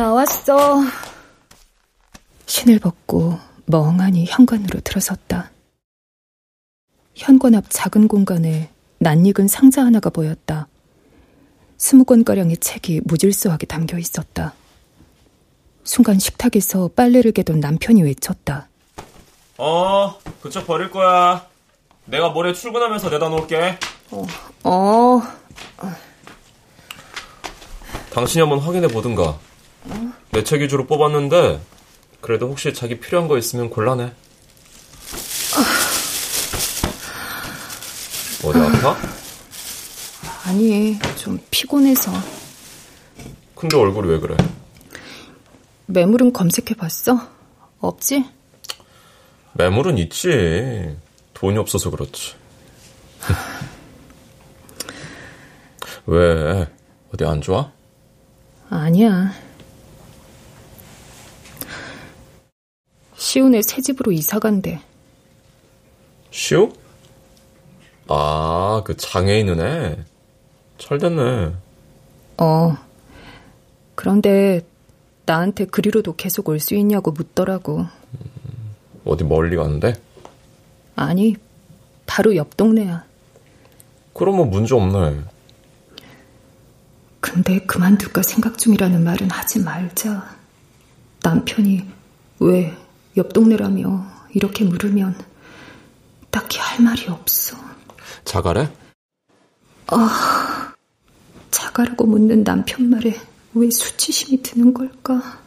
나왔어. 0.00 0.80
신을 2.46 2.78
벗고 2.78 3.38
멍하니 3.66 4.24
현관으로 4.24 4.80
들어섰다. 4.80 5.50
현관 7.14 7.54
앞 7.54 7.66
작은 7.68 8.08
공간에 8.08 8.70
낯익은 8.96 9.46
상자 9.46 9.84
하나가 9.84 10.08
보였다. 10.08 10.68
스무 11.76 12.04
권가량의 12.04 12.56
책이 12.56 13.02
무질서하게 13.04 13.66
담겨 13.66 13.98
있었다. 13.98 14.54
순간 15.84 16.18
식탁에서 16.18 16.88
빨래를 16.96 17.32
개던 17.32 17.60
남편이 17.60 18.02
외쳤다. 18.02 18.68
어, 19.58 20.18
그쪽 20.40 20.66
버릴 20.66 20.90
거야. 20.90 21.46
내가 22.06 22.30
모레 22.30 22.54
출근하면서 22.54 23.10
내다 23.10 23.28
놓을게. 23.28 23.78
어, 24.12 24.26
어. 24.64 25.20
당신이 28.14 28.40
한번 28.40 28.60
확인해 28.60 28.88
보든가. 28.88 29.49
내 30.32 30.44
책 30.44 30.60
위주로 30.62 30.86
뽑았는데 30.86 31.60
그래도 32.20 32.48
혹시 32.48 32.72
자기 32.74 32.98
필요한 33.00 33.28
거 33.28 33.38
있으면 33.38 33.70
곤란해. 33.70 34.12
어디 38.44 38.58
아파? 38.58 38.96
아니, 40.44 40.98
좀 41.16 41.38
피곤해서. 41.50 42.12
근데 43.54 43.76
얼굴이 43.76 44.08
왜 44.08 44.18
그래? 44.18 44.36
매물은 45.86 46.32
검색해 46.32 46.74
봤어? 46.78 47.20
없지? 47.80 48.24
매물은 49.54 49.98
있지. 49.98 50.96
돈이 51.34 51.58
없어서 51.58 51.90
그렇지. 51.90 52.34
왜? 56.06 56.66
어디 57.12 57.24
안 57.24 57.40
좋아? 57.40 57.72
아니야. 58.70 59.32
시온의 63.30 63.62
새 63.62 63.80
집으로 63.80 64.10
이사 64.10 64.40
간대. 64.40 64.80
시오? 66.32 66.72
아, 68.08 68.82
그 68.84 68.96
장애 68.96 69.38
있는 69.38 69.60
애? 69.60 69.96
잘 70.78 70.98
됐네. 70.98 71.52
어. 72.38 72.76
그런데 73.94 74.66
나한테 75.26 75.66
그리로도 75.66 76.16
계속 76.16 76.48
올 76.48 76.58
수 76.58 76.74
있냐고 76.74 77.12
묻더라고. 77.12 77.86
어디 79.04 79.22
멀리 79.22 79.54
가는데? 79.54 79.94
아니, 80.96 81.36
바로 82.06 82.34
옆 82.34 82.56
동네야. 82.56 83.04
그러면 84.12 84.50
문제 84.50 84.74
없네. 84.74 85.20
근데 87.20 87.60
그만둘까 87.60 88.22
생각 88.24 88.58
중이라는 88.58 89.04
말은 89.04 89.30
하지 89.30 89.60
말자. 89.60 90.36
남편이 91.22 91.84
왜 92.40 92.76
옆 93.20 93.34
동네라며 93.34 94.02
이렇게 94.32 94.64
물으면 94.64 95.14
딱히 96.30 96.58
할 96.58 96.80
말이 96.80 97.06
없어. 97.08 97.54
자가래? 98.24 98.72
아, 99.88 100.72
자가라고 101.50 102.06
묻는 102.06 102.42
남편 102.44 102.88
말에 102.88 103.20
왜 103.52 103.70
수치심이 103.70 104.42
드는 104.42 104.72
걸까? 104.72 105.38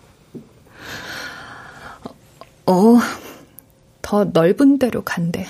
어, 2.67 2.99
더 4.03 4.23
넓은 4.25 4.77
데로 4.77 5.03
간대. 5.03 5.47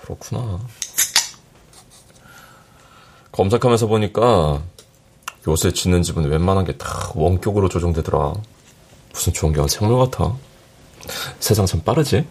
그렇구나. 0.00 0.58
검색하면서 3.30 3.86
보니까 3.86 4.60
요새 5.46 5.70
짓는 5.72 6.02
집은 6.02 6.24
웬만한 6.28 6.64
게 6.64 6.76
다 6.76 7.12
원격으로 7.14 7.68
조정되더라. 7.68 8.34
무슨 9.12 9.32
좋은 9.32 9.52
게 9.52 9.62
생물 9.68 9.98
같아. 9.98 10.34
세상 11.38 11.66
참 11.66 11.80
빠르지? 11.82 12.26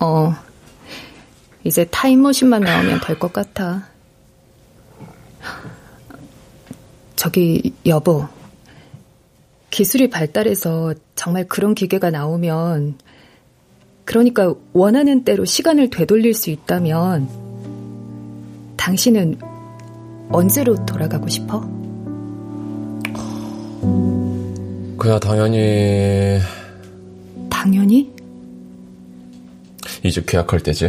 어, 0.00 0.34
이제 1.64 1.84
타임머신만 1.90 2.62
나오면 2.62 3.00
될 3.00 3.18
것 3.18 3.32
같아. 3.32 3.86
저기, 7.16 7.72
여보. 7.86 8.26
기술이 9.70 10.10
발달해서 10.10 10.94
정말 11.14 11.46
그런 11.48 11.74
기계가 11.74 12.10
나오면, 12.10 12.98
그러니까 14.04 14.54
원하는 14.72 15.24
대로 15.24 15.44
시간을 15.44 15.90
되돌릴 15.90 16.34
수 16.34 16.50
있다면, 16.50 17.28
당신은 18.76 19.38
언제로 20.30 20.84
돌아가고 20.84 21.28
싶어? 21.28 21.60
그야 24.98 25.18
당연히 25.18 26.38
당연히? 27.64 28.12
이제 30.02 30.22
계약할 30.26 30.60
때지. 30.60 30.88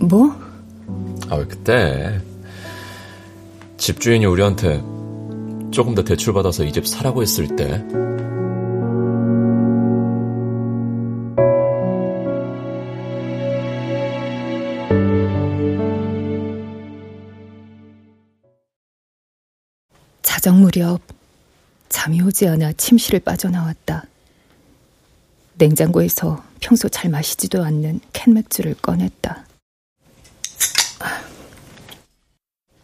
뭐? 0.00 0.34
아, 1.28 1.36
왜 1.36 1.44
그때 1.46 2.20
집주인이 3.76 4.26
우리한테 4.26 4.82
조금 5.70 5.94
더 5.94 6.02
대출 6.02 6.32
받아서 6.34 6.64
이 6.64 6.72
집 6.72 6.88
사라고 6.88 7.22
했을 7.22 7.54
때 7.54 7.84
자정 20.22 20.60
무렵 20.60 21.00
잠이 21.90 22.22
오지 22.22 22.48
않아 22.48 22.72
침실을 22.72 23.20
빠져나왔다. 23.20 24.04
냉장고에서 25.58 26.42
평소 26.60 26.88
잘 26.88 27.10
마시지도 27.10 27.62
않는 27.62 28.00
캔맥주를 28.14 28.74
꺼냈다. 28.80 29.44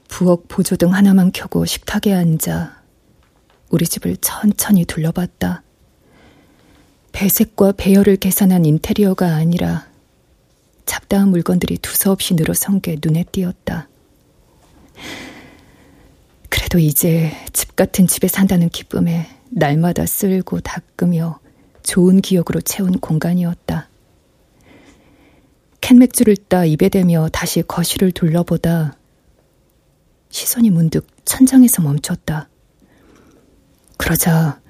부엌 0.09 0.49
보조등 0.49 0.93
하나만 0.93 1.31
켜고 1.33 1.65
식탁에 1.65 2.13
앉아 2.13 2.83
우리 3.71 3.87
집을 3.87 4.17
천천히 4.19 4.85
둘러봤다. 4.85 5.63
배색과 7.13 7.73
배열을 7.73 8.17
계산한 8.17 8.65
인테리어가 8.65 9.35
아니라 9.35 9.87
잡다한 10.85 11.29
물건들이 11.29 11.79
두서없이 11.79 12.35
늘어선 12.35 12.81
게 12.81 12.97
눈에 13.03 13.25
띄었다. 13.31 13.89
그래도 16.67 16.81
이제 16.81 17.31
집 17.53 17.77
같은 17.77 18.09
집에 18.09 18.27
산다는 18.27 18.69
기쁨에 18.69 19.29
날마다 19.51 20.05
쓸고 20.05 20.59
닦으며 20.63 21.39
좋은 21.85 22.21
기억으로 22.21 22.61
채운 22.61 22.99
공간이었다. 22.99 23.89
캔 25.81 25.99
맥주를 26.01 26.37
따 26.37 26.65
입에 26.65 26.89
대며 26.89 27.29
다시 27.33 27.63
거실을 27.63 28.11
둘러보다 28.11 28.99
시선이 30.31 30.71
문득 30.71 31.07
천장에서 31.25 31.83
멈췄다. 31.83 32.49
그러자 33.97 34.61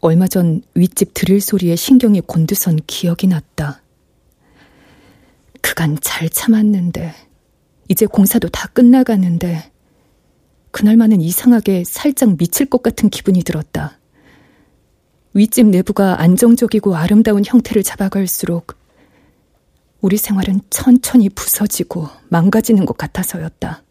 얼마 0.00 0.26
전 0.26 0.62
윗집 0.74 1.14
드릴 1.14 1.40
소리에 1.40 1.76
신경이 1.76 2.22
곤두선 2.22 2.80
기억이 2.88 3.28
났다. 3.28 3.80
그간 5.60 5.98
잘 6.00 6.28
참았는데, 6.28 7.14
이제 7.86 8.06
공사도 8.06 8.48
다 8.48 8.66
끝나가는데, 8.66 9.70
그날만은 10.70 11.20
이상하게 11.20 11.84
살짝 11.84 12.36
미칠 12.36 12.66
것 12.66 12.82
같은 12.82 13.08
기분이 13.10 13.42
들었다. 13.42 13.98
윗집 15.34 15.66
내부가 15.66 16.20
안정적이고 16.20 16.96
아름다운 16.96 17.44
형태를 17.44 17.82
잡아갈수록 17.82 18.76
우리 20.00 20.16
생활은 20.16 20.60
천천히 20.70 21.28
부서지고 21.28 22.08
망가지는 22.28 22.86
것 22.86 22.96
같아서였다. 22.96 23.82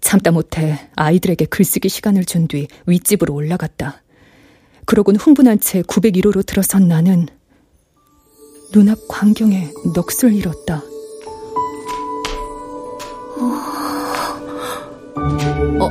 참다 0.00 0.30
못해 0.30 0.88
아이들에게 0.94 1.46
글쓰기 1.46 1.88
시간을 1.88 2.24
준 2.24 2.46
뒤 2.48 2.68
윗집으로 2.86 3.34
올라갔다. 3.34 4.02
그러곤 4.84 5.16
흥분한 5.16 5.58
채 5.60 5.82
901호로 5.82 6.46
들어선 6.46 6.86
나는 6.88 7.26
눈앞 8.72 9.08
광경에 9.08 9.72
넋을 9.94 10.32
잃었다. 10.32 10.82
어, 13.38 14.05
어. 15.18 15.88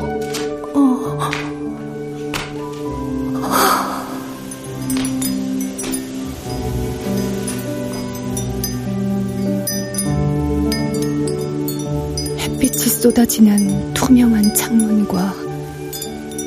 햇빛이 12.38 12.78
쏟아지는 12.78 13.94
투명한 13.96 14.54
창문과 14.54 15.34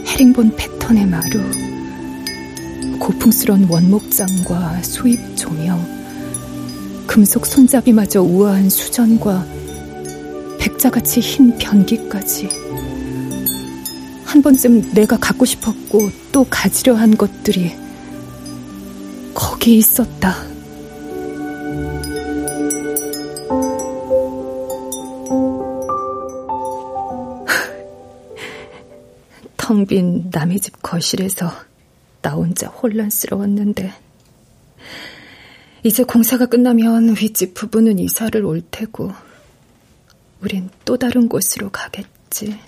헤링본 0.06 0.54
패턴의 0.54 1.06
마루, 1.06 1.40
고풍스런 3.00 3.66
원목장과 3.68 4.82
수입 4.84 5.36
조명, 5.36 5.84
금속 7.08 7.44
손잡이마저 7.44 8.22
우아한 8.22 8.70
수전과 8.70 9.44
백자같이 10.60 11.18
흰 11.20 11.58
변기까지. 11.58 12.67
한 14.28 14.42
번쯤 14.42 14.92
내가 14.92 15.16
갖고 15.16 15.46
싶었고 15.46 16.10
또 16.32 16.44
가지려 16.50 16.94
한 16.94 17.16
것들이 17.16 17.74
거기 19.32 19.78
있었다. 19.78 20.34
텅 29.56 29.86
빈 29.86 30.28
남의 30.30 30.60
집 30.60 30.82
거실에서 30.82 31.50
나 32.20 32.32
혼자 32.32 32.68
혼란스러웠는데 32.68 33.94
이제 35.84 36.04
공사가 36.04 36.44
끝나면 36.44 37.16
윗집 37.18 37.54
부부는 37.54 37.98
이사를 37.98 38.44
올 38.44 38.60
테고 38.70 39.10
우린 40.42 40.68
또 40.84 40.98
다른 40.98 41.30
곳으로 41.30 41.70
가겠지. 41.70 42.58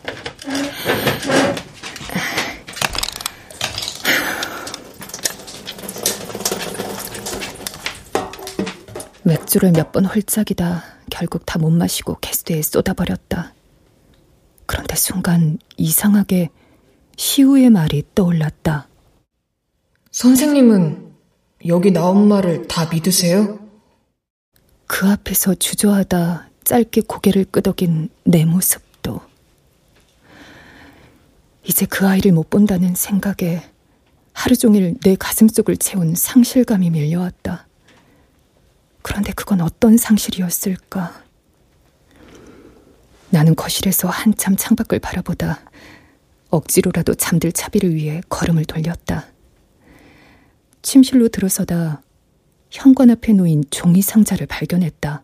맥주를 9.25 9.73
몇 9.73 9.93
번 9.93 10.05
홀짝이다 10.07 10.83
결국 11.11 11.45
다 11.47 11.59
못 11.59 11.71
마시고 11.71 12.17
캐스트에 12.21 12.63
쏟아버렸다. 12.63 13.53
그런데 14.67 14.95
순간 14.97 15.59
이상하게 15.77 16.49
시우의 17.17 17.71
말이 17.71 18.03
떠올랐다. 18.15 18.89
선생님은 20.11 21.11
여기 21.67 21.91
나온 21.91 22.29
말을 22.29 22.67
다 22.69 22.89
믿으세요? 22.91 23.59
그 24.87 25.07
앞에서 25.09 25.55
주저하다 25.55 26.49
짧게 26.65 27.03
고개를 27.03 27.45
끄덕인 27.47 28.09
내 28.25 28.45
모습도. 28.45 28.90
이제 31.65 31.87
그 31.87 32.07
아이를 32.07 32.33
못 32.33 32.51
본다는 32.51 32.95
생각에 32.95 33.63
하루 34.33 34.57
종일 34.57 34.97
내 35.05 35.17
가슴 35.17 35.49
속을 35.49 35.77
채운 35.77 36.15
상실감이 36.15 36.91
밀려왔다. 36.91 37.67
그런데 39.03 39.33
그건 39.33 39.61
어떤 39.61 39.97
상실이었을까? 39.97 41.23
나는 43.31 43.55
거실에서 43.55 44.09
한참 44.09 44.57
창밖을 44.57 44.99
바라보다 44.99 45.61
억지로라도 46.51 47.15
잠들 47.15 47.53
차비를 47.53 47.95
위해 47.95 48.21
걸음을 48.29 48.65
돌렸다. 48.65 49.27
침실로 50.83 51.29
들어서다 51.29 52.03
현관 52.71 53.11
앞에 53.11 53.33
놓인 53.33 53.65
종이 53.71 54.03
상자를 54.03 54.47
발견했다. 54.47 55.23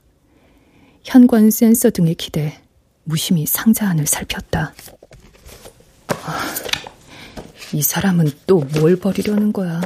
현관 1.03 1.51
센서 1.51 1.91
등에 1.91 2.15
기대 2.15 2.61
무심히 3.05 3.47
상자 3.47 3.89
안을 3.89 4.07
살폈다. 4.07 4.75
아, 6.27 6.45
이 7.73 7.83
사람은 7.83 8.31
또 8.47 8.61
뭘 8.81 8.97
버리려는 8.97 9.53
거야? 9.53 9.81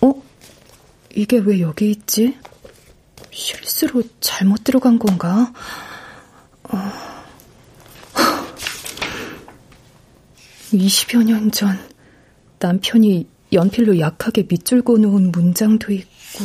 어? 0.00 0.22
이게 1.14 1.38
왜 1.38 1.60
여기 1.60 1.90
있지? 1.90 2.36
실수로 3.30 4.02
잘못 4.20 4.62
들어간 4.64 4.98
건가? 4.98 5.52
어... 6.64 6.92
20여 10.72 11.22
년 11.24 11.50
전 11.50 11.78
남편이 12.58 13.26
연필로 13.52 13.98
약하게 13.98 14.46
밑줄 14.48 14.82
그어놓은 14.82 15.30
문장도 15.32 15.92
있고 15.92 16.44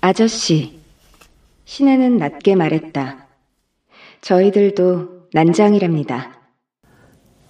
아저씨 0.00 0.78
신하는 1.64 2.18
낮게 2.18 2.54
말했다. 2.54 3.25
저희들도 4.20 5.28
난장이랍니다. 5.32 6.32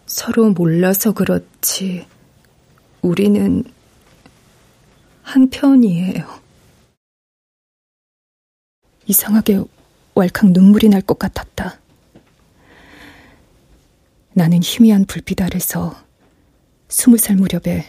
서로 0.07 0.51
몰라서 0.51 1.13
그렇지, 1.13 2.07
우리는 3.03 3.65
한편이에요. 5.23 6.25
이상하게 9.07 9.63
왈칵 10.15 10.51
눈물이 10.53 10.89
날 10.89 11.03
것 11.03 11.19
같았다. 11.19 11.79
나는 14.33 14.61
희미한 14.63 15.07
불빛 15.07 15.41
아래서 15.43 15.95
스무 16.89 17.17
살 17.17 17.37
무렵에 17.37 17.85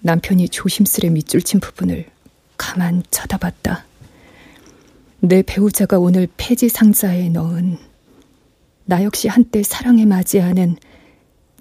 남편이 0.00 0.48
조심스레 0.48 1.10
밑줄 1.10 1.42
친 1.42 1.60
부분을 1.60 2.06
가만 2.56 3.02
쳐다봤다. 3.10 3.84
내 5.20 5.42
배우자가 5.42 5.98
오늘 5.98 6.28
폐지 6.36 6.68
상자에 6.68 7.28
넣은 7.28 7.78
나 8.84 9.02
역시 9.02 9.28
한때 9.28 9.62
사랑에 9.62 10.04
맞이하는 10.04 10.76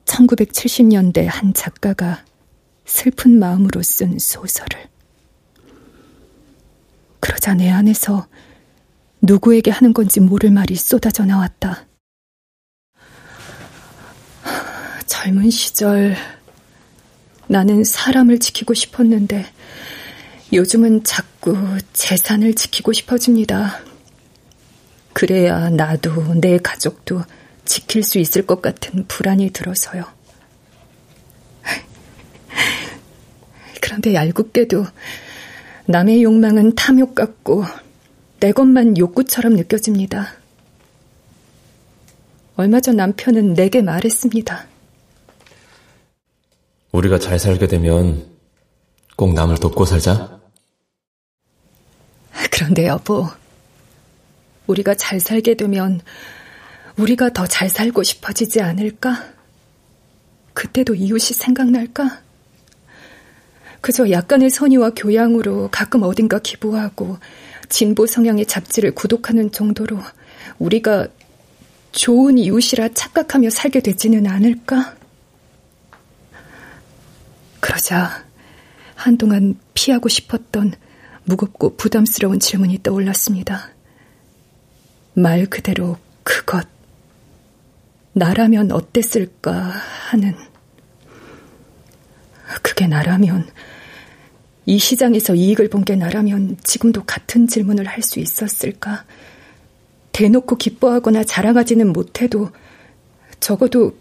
1970년대 0.06 1.26
한 1.28 1.54
작가가 1.54 2.24
슬픈 2.86 3.40
마음으로 3.40 3.82
쓴 3.84 4.20
소설을. 4.20 4.90
그러자 7.20 7.54
내 7.54 7.70
안에서 7.70 8.28
누구에게 9.22 9.72
하는 9.72 9.94
건지 9.94 10.20
모를 10.20 10.52
말이 10.52 10.76
쏟아져 10.76 11.26
나왔다. 11.26 11.86
젊은 15.06 15.52
시절 15.52 16.16
나는 17.48 17.84
사람을 17.84 18.40
지키고 18.40 18.74
싶었는데 18.74 19.46
요즘은 20.52 21.04
자꾸 21.04 21.56
재산을 21.94 22.56
지키고 22.56 22.92
싶어집니다. 22.92 23.91
그래야 25.14 25.70
나도 25.70 26.36
내 26.36 26.58
가족도 26.58 27.22
지킬 27.66 28.04
수 28.04 28.20
있을 28.20 28.46
것 28.46 28.62
같은 28.62 29.06
불안이 29.08 29.52
들어서요. 29.52 30.04
그런데 33.82 34.14
얄궂게도 34.14 34.86
남의 35.86 36.24
욕망은 36.24 36.76
탐욕 36.76 37.16
같고 37.16 37.66
내 38.40 38.52
것만 38.52 38.98
욕구처럼 38.98 39.56
느껴집니다. 39.56 40.34
얼마 42.56 42.80
전 42.80 42.96
남편은 42.96 43.54
내게 43.54 43.82
말했습니다. 43.82 44.68
우리가 46.92 47.20
잘 47.20 47.40
살게 47.40 47.68
되면 47.68 48.26
꼭 49.16 49.34
남을 49.34 49.58
돕고 49.58 49.86
살자. 49.86 50.40
그런데 52.52 52.88
여보, 52.88 53.28
우리가 54.72 54.96
잘 54.96 55.20
살게 55.20 55.56
되면 55.56 56.02
우리가 56.98 57.32
더 57.34 57.46
잘 57.48 57.70
살고 57.70 58.04
싶어지지 58.04 58.62
않을까? 58.62 59.26
그때도 60.54 60.96
이웃이 60.96 61.34
생각날까? 61.36 62.22
그저 63.82 64.12
약간의 64.12 64.50
선의와 64.50 64.92
교양으로 64.92 65.70
가끔 65.72 66.04
어딘가 66.04 66.40
기부하고 66.40 67.18
진보 67.70 68.06
성향의 68.06 68.46
잡지를 68.46 68.94
구독하는 68.94 69.52
정도로 69.52 70.00
우리가 70.60 71.08
좋은 71.92 72.38
이웃이라 72.38 72.90
착각하며 72.90 73.50
살게 73.50 73.82
되지는 73.82 74.28
않을까? 74.28 74.96
그러자 77.60 78.24
한동안 78.96 79.58
피하고 79.74 80.10
싶었던 80.10 80.74
무겁고 81.24 81.76
부담스러운 81.76 82.40
질문이 82.40 82.80
떠올랐습니다. 82.84 83.72
말 85.22 85.46
그대로 85.46 85.98
그것. 86.24 86.68
나라면 88.14 88.72
어땠을까 88.72 89.52
하는. 90.10 90.36
그게 92.64 92.88
나라면, 92.88 93.48
이 94.66 94.78
시장에서 94.80 95.36
이익을 95.36 95.70
본 95.70 95.84
게 95.86 95.96
나라면 95.96 96.58
지금도 96.64 97.04
같은 97.06 97.48
질문을 97.48 97.88
할 97.88 98.02
수 98.04 98.20
있었을까? 98.20 99.06
대놓고 100.12 100.58
기뻐하거나 100.58 101.24
자랑하지는 101.24 101.94
못해도 101.94 102.50
적어도 103.40 103.98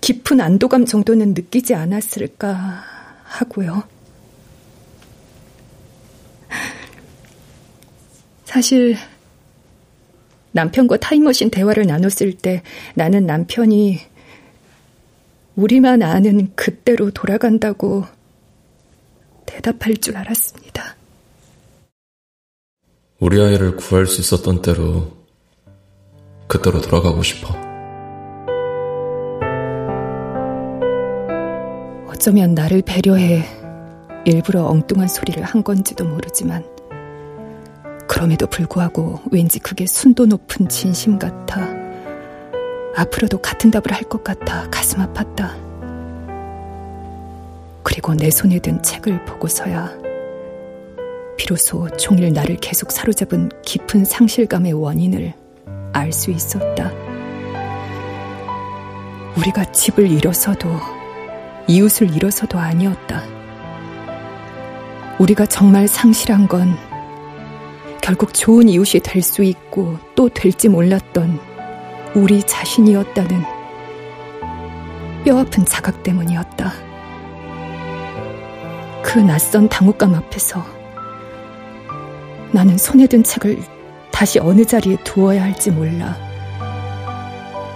깊은 0.00 0.40
안도감 0.40 0.86
정도는 0.86 1.34
느끼지 1.34 1.74
않았을까 1.74 2.84
하고요. 3.24 3.82
사실 8.44 8.96
남편과 10.52 10.96
타임머신 10.98 11.50
대화를 11.50 11.86
나눴을 11.86 12.34
때 12.40 12.62
나는 12.94 13.26
남편이 13.26 14.00
우리만 15.56 16.02
아는 16.02 16.52
그때로 16.54 17.10
돌아간다고 17.10 18.04
대답할 19.46 19.96
줄 19.96 20.16
알았습니다. 20.16 20.96
우리 23.18 23.40
아이를 23.40 23.76
구할 23.76 24.06
수 24.06 24.20
있었던 24.20 24.62
때로 24.62 25.12
그때로 26.46 26.80
돌아가고 26.80 27.22
싶어. 27.22 27.54
어쩌면 32.08 32.54
나를 32.54 32.82
배려해 32.82 33.44
일부러 34.24 34.64
엉뚱한 34.66 35.08
소리를 35.08 35.42
한 35.42 35.62
건지도 35.62 36.04
모르지만 36.04 36.64
그럼에도 38.20 38.46
불구하고 38.46 39.18
왠지 39.30 39.58
그게 39.58 39.86
순도 39.86 40.26
높은 40.26 40.68
진심 40.68 41.18
같아 41.18 41.66
앞으로도 42.94 43.40
같은 43.40 43.70
답을 43.70 43.92
할 43.92 44.02
것 44.10 44.22
같아 44.22 44.68
가슴 44.68 44.98
아팠다. 44.98 45.54
그리고 47.82 48.12
내 48.12 48.28
손에 48.28 48.58
든 48.58 48.82
책을 48.82 49.24
보고서야 49.24 49.96
비로소 51.38 51.88
종일 51.96 52.34
나를 52.34 52.56
계속 52.56 52.92
사로잡은 52.92 53.48
깊은 53.64 54.04
상실감의 54.04 54.74
원인을 54.74 55.32
알 55.94 56.12
수 56.12 56.30
있었다. 56.30 56.92
우리가 59.38 59.72
집을 59.72 60.10
잃어서도 60.10 60.68
이웃을 61.68 62.14
잃어서도 62.14 62.58
아니었다. 62.58 63.22
우리가 65.18 65.46
정말 65.46 65.88
상실한 65.88 66.46
건 66.46 66.76
결국 68.00 68.34
좋은 68.34 68.68
이웃이 68.68 69.00
될 69.02 69.22
수 69.22 69.42
있고 69.42 69.98
또 70.14 70.28
될지 70.28 70.68
몰랐던 70.68 71.38
우리 72.14 72.42
자신이었다는 72.42 73.42
뼈아픈 75.24 75.64
자각 75.66 76.02
때문이었다. 76.02 76.72
그 79.02 79.18
낯선 79.18 79.68
당혹감 79.68 80.14
앞에서 80.14 80.64
나는 82.52 82.78
손에 82.78 83.06
든 83.06 83.22
책을 83.22 83.58
다시 84.10 84.38
어느 84.38 84.64
자리에 84.64 84.96
두어야 85.04 85.42
할지 85.42 85.70
몰라 85.70 86.16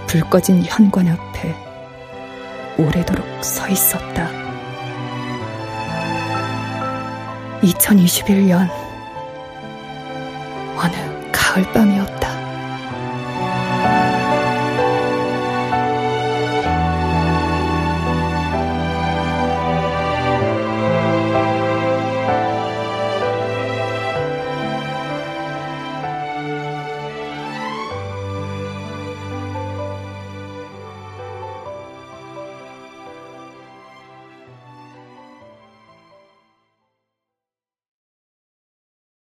불 0.06 0.20
꺼진 0.22 0.62
현관 0.64 1.08
앞에 1.08 1.54
오래도록 2.78 3.44
서 3.44 3.68
있었다. 3.68 4.30
2021년 7.62 8.68
어느 8.68 8.83
가을밤이었다. 11.54 12.23